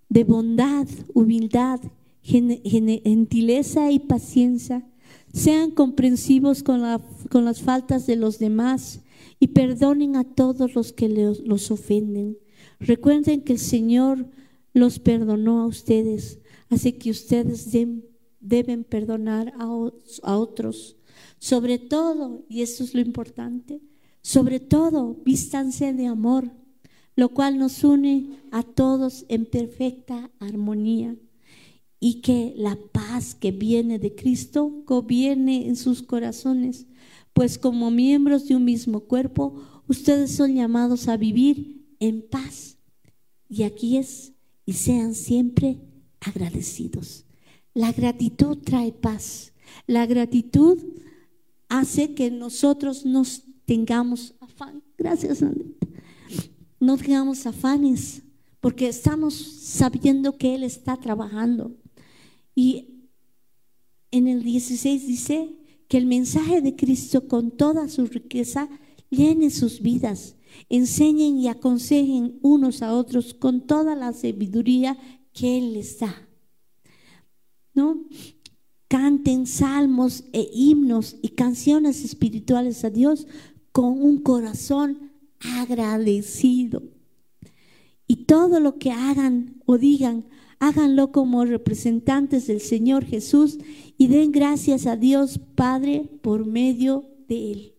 [0.10, 1.80] de bondad, humildad,
[2.22, 4.86] gentileza y paciencia.
[5.34, 6.84] Sean comprensivos con,
[7.32, 9.02] con las faltas de los demás
[9.40, 12.38] y perdonen a todos los que los ofenden.
[12.80, 14.28] Recuerden que el Señor
[14.74, 17.72] los perdonó a ustedes, así que ustedes
[18.40, 19.66] deben perdonar a,
[20.24, 20.98] a otros.
[21.40, 23.82] Sobre todo, y eso es lo importante,
[24.22, 26.52] sobre todo vístanse de amor,
[27.16, 31.16] lo cual nos une a todos en perfecta armonía
[32.06, 36.86] y que la paz que viene de Cristo gobierne en sus corazones,
[37.32, 42.78] pues como miembros de un mismo cuerpo, ustedes son llamados a vivir en paz.
[43.48, 44.34] Y aquí es,
[44.66, 45.80] y sean siempre
[46.20, 47.24] agradecidos.
[47.74, 49.54] La gratitud trae paz.
[49.88, 50.78] La gratitud
[51.70, 54.84] hace que nosotros nos tengamos afán.
[54.98, 55.88] Gracias, Andrita.
[56.82, 58.24] No tengamos afanes,
[58.60, 61.78] porque estamos sabiendo que Él está trabajando.
[62.56, 63.10] Y
[64.12, 65.56] en el 16 dice
[65.88, 68.70] que el mensaje de Cristo con toda su riqueza
[69.10, 70.36] llene sus vidas
[70.70, 74.98] enseñen y aconsejen unos a otros con toda la sabiduría
[75.34, 76.28] que Él les da.
[77.74, 78.06] ¿No?
[78.88, 83.28] Canten salmos e himnos y canciones espirituales a Dios
[83.72, 86.84] con un corazón agradecido.
[88.06, 90.26] Y todo lo que hagan o digan,
[90.68, 93.58] háganlo como representantes del Señor Jesús
[93.98, 97.74] y den gracias a Dios Padre por medio de Él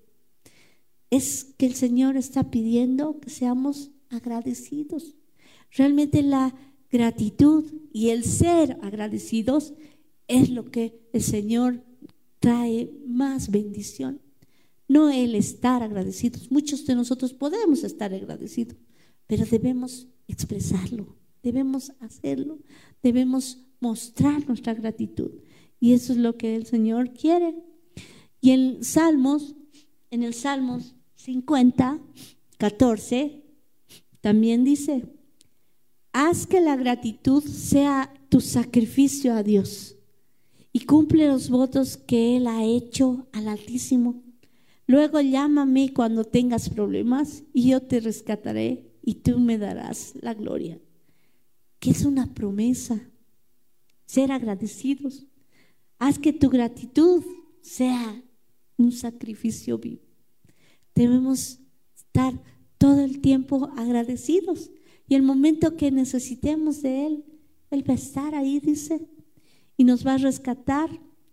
[1.15, 5.15] es que el Señor está pidiendo que seamos agradecidos.
[5.71, 6.55] Realmente la
[6.91, 9.75] gratitud y el ser agradecidos
[10.27, 11.85] es lo que el Señor
[12.41, 14.21] trae más bendición.
[14.89, 16.51] No el estar agradecidos.
[16.51, 18.77] Muchos de nosotros podemos estar agradecidos,
[19.29, 22.59] pero debemos expresarlo, debemos hacerlo,
[23.03, 25.31] debemos mostrar nuestra gratitud.
[25.79, 27.55] Y eso es lo que el Señor quiere.
[28.41, 29.55] Y en Salmos,
[30.11, 32.01] en el Salmos 50,
[32.57, 33.45] 14,
[34.23, 35.05] también dice,
[36.13, 39.97] haz que la gratitud sea tu sacrificio a Dios
[40.73, 44.23] y cumple los votos que Él ha hecho al Altísimo.
[44.87, 50.79] Luego llámame cuando tengas problemas y yo te rescataré y tú me darás la gloria.
[51.85, 52.99] Que es una promesa,
[54.07, 55.27] ser agradecidos.
[55.99, 57.23] Haz que tu gratitud
[57.61, 58.25] sea
[58.79, 60.01] un sacrificio vivo.
[60.95, 61.61] Debemos
[61.95, 62.43] estar
[62.79, 64.71] todo el tiempo agradecidos.
[65.07, 67.25] Y el momento que necesitemos de Él,
[67.71, 69.07] Él va a estar ahí, dice,
[69.77, 70.89] y nos va a rescatar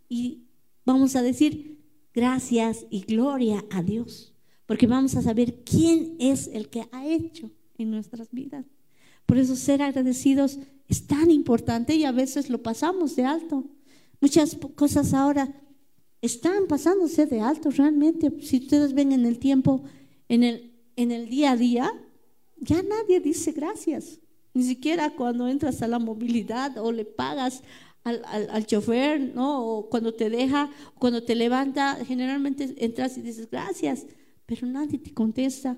[0.10, 0.49] y
[0.86, 1.80] vamos a decir
[2.14, 4.36] gracias y gloria a Dios,
[4.66, 8.66] porque vamos a saber quién es el que ha hecho en nuestras vidas.
[9.32, 10.60] Por eso ser agradecidos
[10.90, 13.64] es tan importante y a veces lo pasamos de alto.
[14.20, 15.56] Muchas cosas ahora
[16.22, 18.30] están pasándose de alto realmente.
[18.42, 19.84] Si ustedes ven en el tiempo,
[20.28, 21.94] en el, en el día a día,
[22.58, 24.20] ya nadie dice gracias.
[24.54, 27.64] Ni siquiera cuando entras a la movilidad o le pagas
[28.04, 29.66] al, al, chofer, ¿no?
[29.66, 30.70] O cuando te deja,
[31.00, 34.06] cuando te levanta, generalmente entras y dices gracias,
[34.46, 35.78] pero nadie te contesta.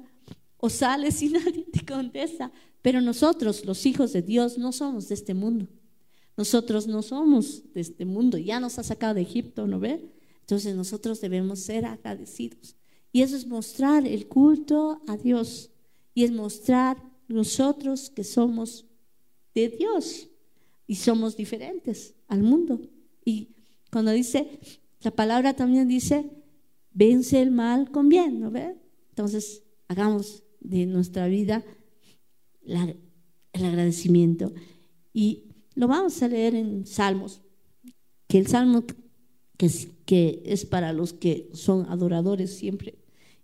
[0.66, 2.50] O sales y nadie te contesta.
[2.82, 5.68] Pero nosotros, los hijos de Dios, no somos de este mundo.
[6.38, 8.38] Nosotros no somos de este mundo.
[8.38, 10.10] Ya nos ha sacado de Egipto, ¿no ve?
[10.40, 12.78] Entonces nosotros debemos ser agradecidos.
[13.12, 15.70] Y eso es mostrar el culto a Dios.
[16.14, 16.96] Y es mostrar
[17.28, 18.86] nosotros que somos
[19.54, 20.30] de Dios
[20.88, 22.80] y somos diferentes al mundo.
[23.26, 23.50] Y
[23.92, 24.62] cuando dice,
[25.02, 26.32] la palabra también dice,
[26.94, 28.78] vence el mal con bien, ¿no ve?
[29.10, 31.64] Entonces, hagamos de nuestra vida
[32.66, 34.54] el agradecimiento.
[35.14, 35.44] Y
[35.76, 37.42] lo vamos a leer en Salmos,
[38.28, 38.84] que el Salmo
[40.06, 42.96] que es, para los que son adoradores siempre.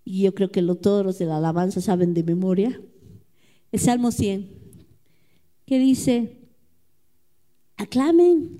[0.03, 2.82] Y yo creo que lo, todos los de la alabanza saben de memoria.
[3.72, 4.49] El Salmo 100,
[5.65, 6.39] que dice,
[7.78, 8.57] aclamen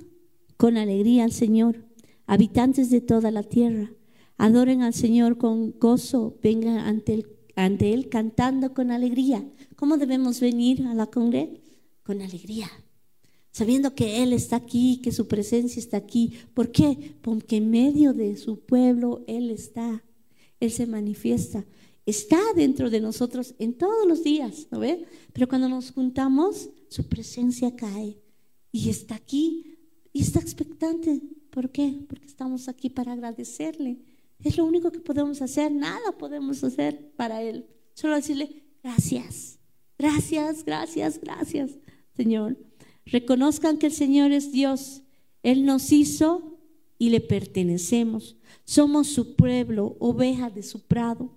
[0.57, 1.84] con alegría al Señor,
[2.28, 3.91] habitantes de toda la tierra,
[4.38, 7.26] adoren al Señor con gozo, vengan ante
[7.66, 9.45] ante él cantando con alegría,
[9.76, 11.62] ¿cómo debemos venir a la congre?
[12.03, 12.70] Con alegría,
[13.51, 16.34] sabiendo que Él está aquí, que su presencia está aquí.
[16.53, 17.18] ¿Por qué?
[17.22, 20.03] Porque en medio de su pueblo Él está,
[20.60, 21.66] Él se manifiesta,
[22.05, 25.05] está dentro de nosotros en todos los días, ¿no ve?
[25.34, 28.18] Pero cuando nos juntamos, su presencia cae
[28.72, 29.78] y está aquí
[30.14, 31.22] y está expectante.
[31.51, 32.05] ¿Por qué?
[32.07, 33.99] Porque estamos aquí para agradecerle.
[34.44, 37.68] Es lo único que podemos hacer, nada podemos hacer para Él.
[37.94, 39.60] Solo decirle gracias,
[39.98, 41.72] gracias, gracias, gracias,
[42.16, 42.58] Señor.
[43.06, 45.02] Reconozcan que el Señor es Dios.
[45.44, 46.60] Él nos hizo
[46.98, 48.38] y le pertenecemos.
[48.66, 51.32] Somos su pueblo, oveja de su prado.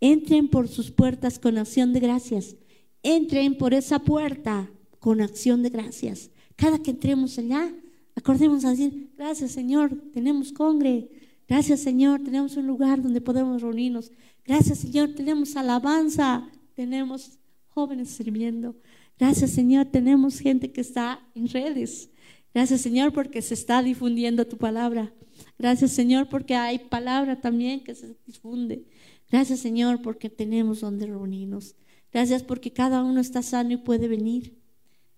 [0.00, 2.56] Entren por sus puertas con acción de gracias.
[3.02, 6.30] Entren por esa puerta con acción de gracias.
[6.56, 7.72] Cada que entremos allá,
[8.14, 11.10] acordemos a decir, gracias Señor, tenemos congre.
[11.48, 14.10] Gracias Señor, tenemos un lugar donde podemos reunirnos.
[14.44, 16.48] Gracias Señor, tenemos alabanza.
[16.74, 17.38] Tenemos
[17.68, 18.76] jóvenes sirviendo.
[19.18, 22.10] Gracias Señor, tenemos gente que está en redes.
[22.54, 25.12] Gracias Señor porque se está difundiendo tu palabra.
[25.58, 28.86] Gracias Señor porque hay palabra también que se difunde.
[29.30, 31.76] Gracias Señor porque tenemos donde reunirnos.
[32.12, 34.58] Gracias porque cada uno está sano y puede venir.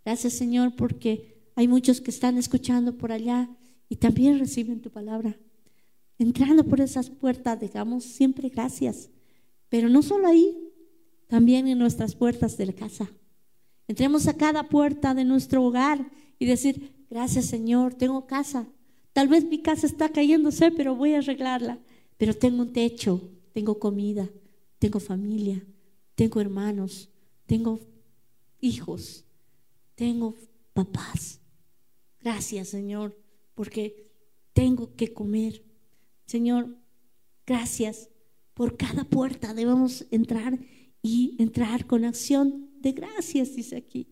[0.05, 3.49] Gracias Señor porque hay muchos que están escuchando por allá
[3.89, 5.37] y también reciben tu palabra.
[6.19, 9.11] Entrando por esas puertas, digamos siempre gracias.
[9.69, 10.57] Pero no solo ahí,
[11.27, 13.11] también en nuestras puertas de la casa.
[13.89, 18.67] Entremos a cada puerta de nuestro hogar y decir, gracias Señor, tengo casa.
[19.13, 21.79] Tal vez mi casa está cayéndose, pero voy a arreglarla.
[22.17, 23.21] Pero tengo un techo,
[23.53, 24.29] tengo comida,
[24.79, 25.65] tengo familia,
[26.15, 27.11] tengo hermanos,
[27.47, 27.81] tengo
[28.61, 29.25] hijos,
[29.95, 30.35] tengo
[30.73, 31.41] papás.
[32.21, 33.17] Gracias, Señor,
[33.55, 34.11] porque
[34.53, 35.63] tengo que comer.
[36.27, 36.77] Señor,
[37.47, 38.09] gracias
[38.55, 40.59] por cada puerta debemos entrar
[41.03, 44.09] y entrar con acción de gracias, dice aquí.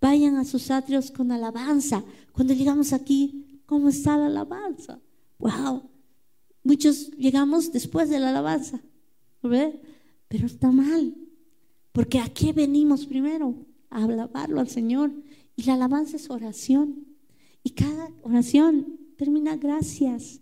[0.00, 2.02] Vayan a sus atrios con alabanza.
[2.32, 5.00] Cuando llegamos aquí, ¿cómo está la alabanza?
[5.38, 5.88] Wow.
[6.64, 8.80] Muchos llegamos después de la alabanza,
[9.42, 9.80] ¿ve?
[10.28, 11.14] Pero está mal,
[11.92, 13.54] porque aquí venimos primero
[13.90, 15.12] a alabarlo al Señor.
[15.54, 17.06] Y la alabanza es oración.
[17.62, 20.41] Y cada oración termina gracias.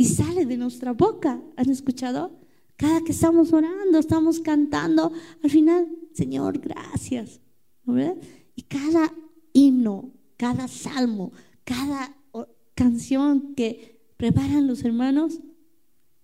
[0.00, 1.42] Y sale de nuestra boca.
[1.58, 2.40] ¿Han escuchado?
[2.76, 5.12] Cada que estamos orando, estamos cantando,
[5.44, 7.38] al final, Señor, gracias.
[8.56, 9.12] Y cada
[9.52, 11.32] himno, cada salmo,
[11.64, 12.16] cada
[12.74, 15.40] canción que preparan los hermanos,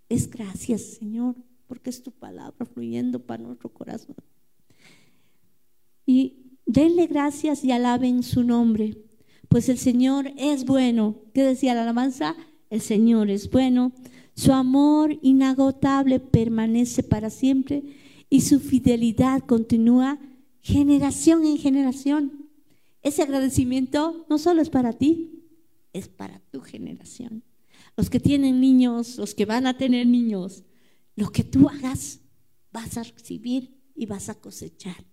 [0.09, 4.17] es gracias, Señor, porque es tu palabra fluyendo para nuestro corazón.
[6.07, 8.97] Y denle gracias y alaben su nombre,
[9.51, 11.21] pues el Señor es bueno.
[11.35, 12.35] ¿Qué decía la alabanza?
[12.71, 13.93] El Señor es bueno.
[14.35, 17.83] Su amor inagotable permanece para siempre
[18.29, 20.19] y su fidelidad continúa
[20.61, 22.51] generación en generación.
[23.03, 25.45] Ese agradecimiento no solo es para ti,
[25.93, 27.45] es para tu generación.
[27.97, 30.65] Los que tienen niños, los que van a tener niños,
[31.15, 32.21] lo que tú hagas
[32.73, 35.05] vas a recibir y vas a cosechar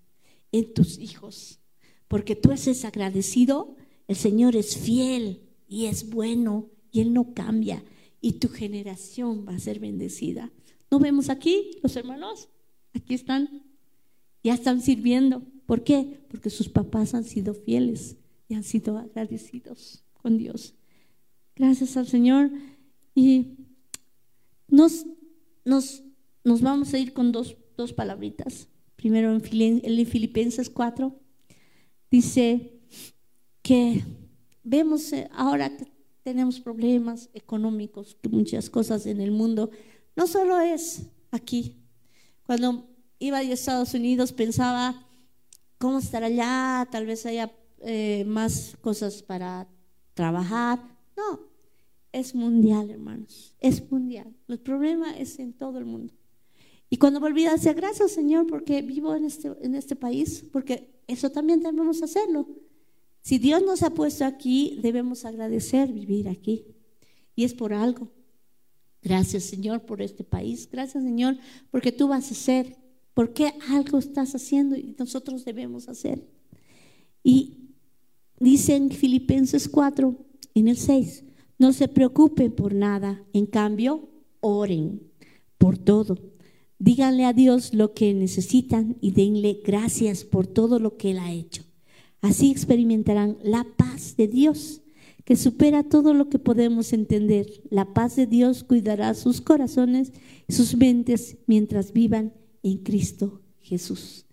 [0.51, 1.60] en tus hijos.
[2.08, 3.76] Porque tú eres agradecido,
[4.08, 7.84] el Señor es fiel y es bueno y Él no cambia
[8.22, 10.50] y tu generación va a ser bendecida.
[10.89, 12.48] ¿No vemos aquí los hermanos?
[12.94, 13.64] Aquí están,
[14.44, 15.44] ya están sirviendo.
[15.66, 16.22] ¿Por qué?
[16.30, 18.16] Porque sus papás han sido fieles
[18.48, 20.76] y han sido agradecidos con Dios.
[21.56, 22.52] Gracias al Señor.
[23.16, 23.58] Y
[24.70, 25.06] nos,
[25.66, 26.04] nos,
[26.44, 28.70] nos vamos a ir con dos, dos palabritas.
[28.96, 31.20] Primero en, en Filipenses 4
[32.10, 32.80] dice
[33.62, 34.04] que
[34.64, 35.93] vemos eh, ahora que
[36.24, 39.70] tenemos problemas económicos, muchas cosas en el mundo.
[40.16, 41.76] No solo es aquí.
[42.46, 42.88] Cuando
[43.20, 45.06] iba a Estados Unidos pensaba,
[45.78, 46.88] ¿cómo estar allá?
[46.90, 47.52] Tal vez haya
[47.82, 49.68] eh, más cosas para
[50.14, 50.80] trabajar.
[51.18, 51.42] No,
[52.12, 53.54] es mundial, hermanos.
[53.60, 54.34] Es mundial.
[54.48, 56.14] El problema es en todo el mundo.
[56.90, 61.02] Y cuando volví a decir, gracias Señor porque vivo en este, en este país, porque
[61.08, 62.48] eso también debemos hacerlo.
[63.24, 66.66] Si Dios nos ha puesto aquí, debemos agradecer vivir aquí.
[67.36, 68.12] Y es por algo.
[69.02, 70.70] Gracias Señor por este país.
[70.70, 71.38] Gracias Señor
[71.72, 72.78] porque tú vas a hacer.
[73.14, 76.28] Porque algo estás haciendo y nosotros debemos hacer.
[77.24, 77.70] Y
[78.40, 80.18] dice en Filipenses 4,
[80.56, 81.24] en el 6,
[81.58, 83.24] no se preocupen por nada.
[83.32, 84.10] En cambio,
[84.42, 85.02] oren
[85.58, 86.18] por todo.
[86.78, 91.32] Díganle a Dios lo que necesitan y denle gracias por todo lo que Él ha
[91.32, 91.64] hecho.
[92.24, 94.82] Así experimentarán la paz de Dios,
[95.26, 97.48] que supera todo lo que podemos entender.
[97.70, 100.14] La paz de Dios cuidará sus corazones
[100.48, 104.26] y sus mentes mientras vivan en Cristo Jesús.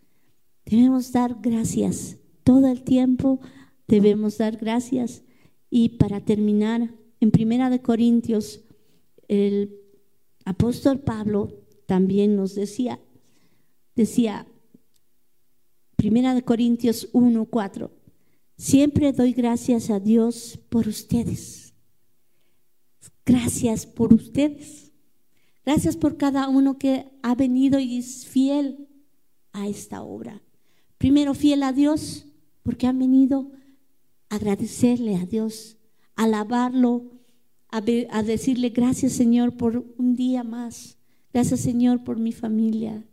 [0.64, 2.16] Debemos dar gracias.
[2.45, 3.41] Todo el tiempo
[3.88, 5.24] debemos dar gracias.
[5.68, 8.62] Y para terminar, en Primera de Corintios,
[9.26, 9.80] el
[10.45, 13.01] apóstol Pablo también nos decía,
[13.97, 14.47] decía,
[16.01, 17.90] Primera de Corintios 1, 4,
[18.57, 21.74] siempre doy gracias a Dios por ustedes.
[23.26, 24.92] Gracias por ustedes.
[25.62, 28.88] Gracias por cada uno que ha venido y es fiel
[29.53, 30.40] a esta obra.
[30.96, 32.24] Primero fiel a Dios,
[32.62, 33.53] porque han venido
[34.30, 35.76] a agradecerle a Dios,
[36.16, 37.12] alabarlo,
[37.68, 37.82] a
[38.22, 40.96] decirle gracias Señor por un día más.
[41.34, 43.05] Gracias Señor por mi familia.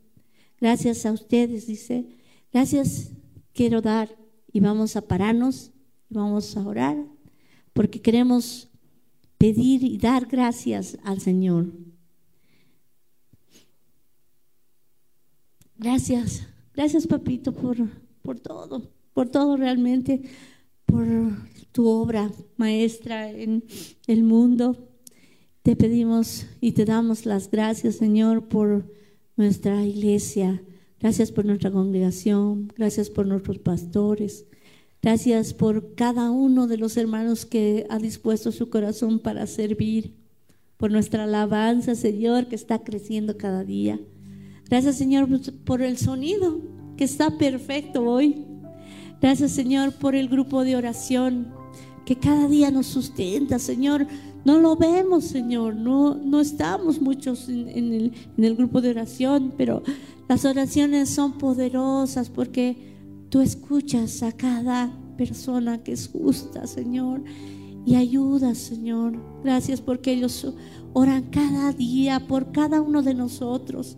[0.62, 2.17] Gracias a ustedes, dice.
[2.52, 3.12] Gracias
[3.54, 4.16] quiero dar
[4.52, 5.72] y vamos a pararnos
[6.10, 6.98] y vamos a orar
[7.74, 8.70] porque queremos
[9.38, 11.72] pedir y dar gracias al Señor.
[15.78, 17.78] Gracias, gracias papito por,
[18.24, 20.24] por todo, por todo realmente,
[20.86, 21.06] por
[21.72, 23.64] tu obra maestra en
[24.08, 24.90] el mundo.
[25.62, 28.92] Te pedimos y te damos las gracias, Señor, por
[29.36, 30.64] nuestra iglesia.
[31.00, 32.72] Gracias por nuestra congregación.
[32.76, 34.46] Gracias por nuestros pastores.
[35.02, 40.16] Gracias por cada uno de los hermanos que ha dispuesto su corazón para servir.
[40.78, 44.00] Por nuestra alabanza, Señor, que está creciendo cada día.
[44.70, 45.28] Gracias, Señor,
[45.64, 46.62] por el sonido
[46.98, 48.46] que está perfecto hoy.
[49.22, 51.48] Gracias, Señor, por el grupo de oración
[52.06, 54.08] que cada día nos sustenta, Señor.
[54.48, 59.84] No lo vemos, Señor, no, no estamos muchos en, el, el grupo de oración, pero
[60.30, 67.26] las oraciones son poderosas porque tú escuchas a cada persona que es justa, Señor,
[67.86, 69.22] y ayudas, Señor.
[69.44, 70.54] Gracias porque ellos
[70.94, 73.98] oran cada día por cada uno de nosotros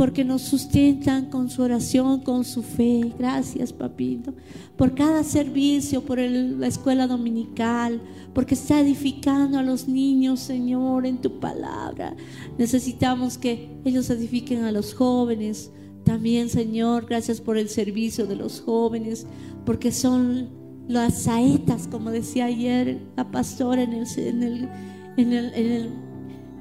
[0.00, 3.12] porque nos sustentan con su oración, con su fe.
[3.18, 4.32] Gracias, papito,
[4.78, 8.00] por cada servicio, por la escuela dominical,
[8.32, 12.16] porque está edificando a los niños, Señor, en tu palabra.
[12.56, 15.70] Necesitamos que ellos edifiquen a los jóvenes.
[16.06, 19.26] También, Señor, gracias por el servicio de los jóvenes,
[19.66, 20.48] porque son
[20.88, 23.92] las saetas, como decía ayer la pastora en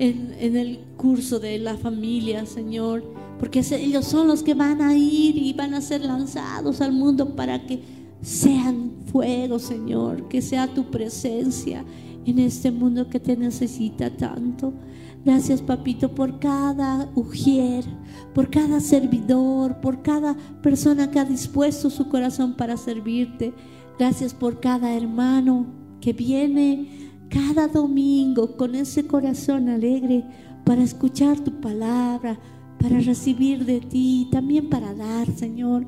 [0.01, 5.53] el, curso de la familia, Señor porque ellos son los que van a ir y
[5.53, 7.81] van a ser lanzados al mundo para que
[8.21, 11.85] sean fuego, Señor, que sea tu presencia
[12.25, 14.73] en este mundo que te necesita tanto.
[15.25, 17.83] Gracias, papito, por cada ujier,
[18.33, 23.53] por cada servidor, por cada persona que ha dispuesto su corazón para servirte.
[23.97, 25.65] Gracias por cada hermano
[25.99, 30.25] que viene cada domingo con ese corazón alegre
[30.65, 32.39] para escuchar tu palabra,
[32.79, 35.85] para recibir de ti, también para dar, Señor.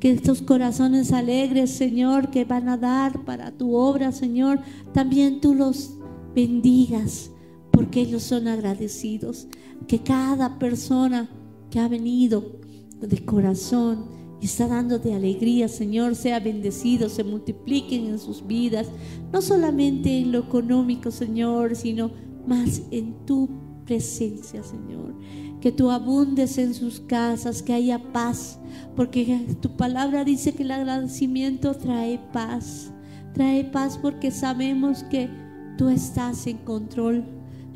[0.00, 4.60] Que estos corazones alegres, Señor, que van a dar para tu obra, Señor,
[4.94, 5.98] también tú los
[6.34, 7.30] bendigas,
[7.70, 9.46] porque ellos son agradecidos.
[9.86, 11.28] Que cada persona
[11.70, 12.60] que ha venido
[12.98, 14.06] de corazón
[14.40, 18.86] y está dando de alegría, Señor, sea bendecido, se multipliquen en sus vidas,
[19.30, 22.10] no solamente en lo económico, Señor, sino
[22.46, 23.50] más en tu
[23.84, 25.14] presencia, Señor
[25.60, 28.58] que tú abundes en sus casas, que haya paz,
[28.96, 32.90] porque tu palabra dice que el agradecimiento trae paz.
[33.34, 35.28] Trae paz porque sabemos que
[35.76, 37.24] tú estás en control.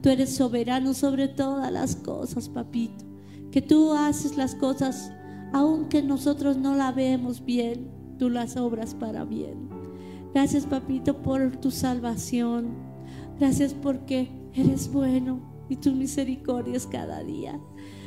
[0.02, 3.04] Tú eres soberano sobre todas las cosas, papito.
[3.50, 5.12] Que tú haces las cosas,
[5.52, 9.68] aunque nosotros no la vemos bien, tú las obras para bien.
[10.34, 12.74] Gracias, papito, por tu salvación.
[13.38, 17.60] Gracias porque eres bueno y tu misericordia es cada día.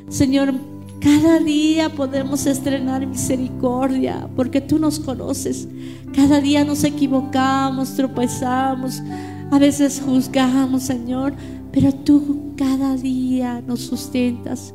[0.10, 0.54] Señor,
[1.00, 5.68] cada día podemos estrenar misericordia porque tú nos conoces.
[6.16, 9.02] Cada día nos equivocamos, tropezamos,
[9.52, 11.34] a veces juzgamos, Señor,
[11.72, 14.74] pero tú cada día nos sustentas.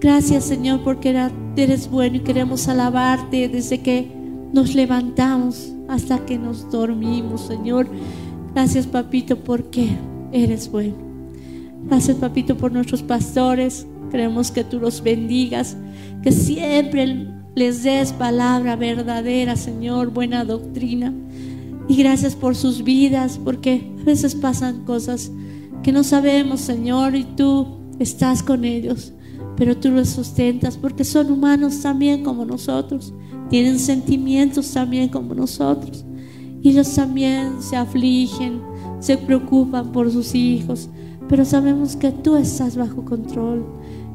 [0.00, 4.10] Gracias, Señor, porque eres bueno y queremos alabarte desde que
[4.52, 7.88] nos levantamos hasta que nos dormimos, Señor.
[8.54, 9.88] Gracias, papito, porque
[10.32, 10.94] eres bueno.
[11.86, 13.86] Gracias, papito, por nuestros pastores.
[14.10, 15.76] Queremos que tú los bendigas,
[16.22, 21.12] que siempre les des palabra verdadera, Señor, buena doctrina.
[21.88, 25.30] Y gracias por sus vidas, porque a veces pasan cosas
[25.82, 27.66] que no sabemos, Señor, y tú
[27.98, 29.12] estás con ellos,
[29.56, 33.12] pero tú los sustentas, porque son humanos también como nosotros,
[33.48, 36.04] tienen sentimientos también como nosotros.
[36.62, 38.60] Y ellos también se afligen,
[39.00, 40.88] se preocupan por sus hijos,
[41.30, 43.64] pero sabemos que tú estás bajo control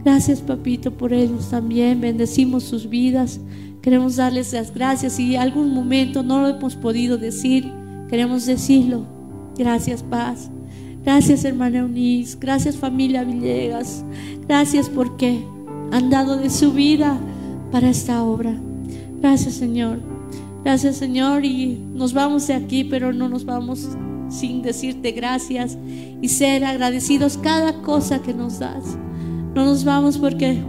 [0.05, 1.99] Gracias, papito, por ellos también.
[1.99, 3.39] Bendecimos sus vidas.
[3.81, 7.71] Queremos darles las gracias y algún momento no lo hemos podido decir,
[8.07, 9.07] queremos decirlo.
[9.57, 10.51] Gracias, paz.
[11.03, 12.37] Gracias, hermana Eunice.
[12.39, 14.05] Gracias, familia Villegas.
[14.47, 15.43] Gracias porque
[15.91, 17.17] han dado de su vida
[17.71, 18.55] para esta obra.
[19.21, 20.01] Gracias, Señor.
[20.63, 21.45] Gracias, Señor.
[21.45, 23.89] Y nos vamos de aquí, pero no nos vamos
[24.29, 25.77] sin decirte gracias
[26.21, 28.97] y ser agradecidos cada cosa que nos das.
[29.53, 30.61] No nos vamos porque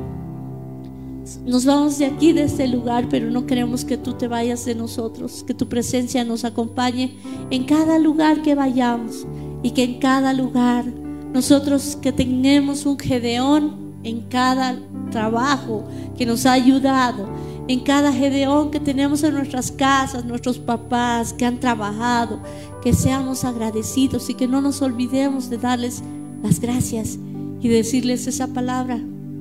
[1.45, 4.75] nos vamos de aquí, de este lugar, pero no queremos que tú te vayas de
[4.75, 7.17] nosotros, que tu presencia nos acompañe
[7.51, 9.27] en cada lugar que vayamos
[9.63, 10.85] y que en cada lugar
[11.33, 14.79] nosotros que tenemos un Gedeón en cada
[15.11, 15.85] trabajo
[16.17, 17.29] que nos ha ayudado,
[17.69, 22.41] en cada Gedeón que tenemos en nuestras casas, nuestros papás que han trabajado,
[22.87, 26.05] que seamos agradecidos y que no nos olvidemos de darles
[26.41, 27.18] las gracias
[27.61, 29.01] y decirles esa palabra,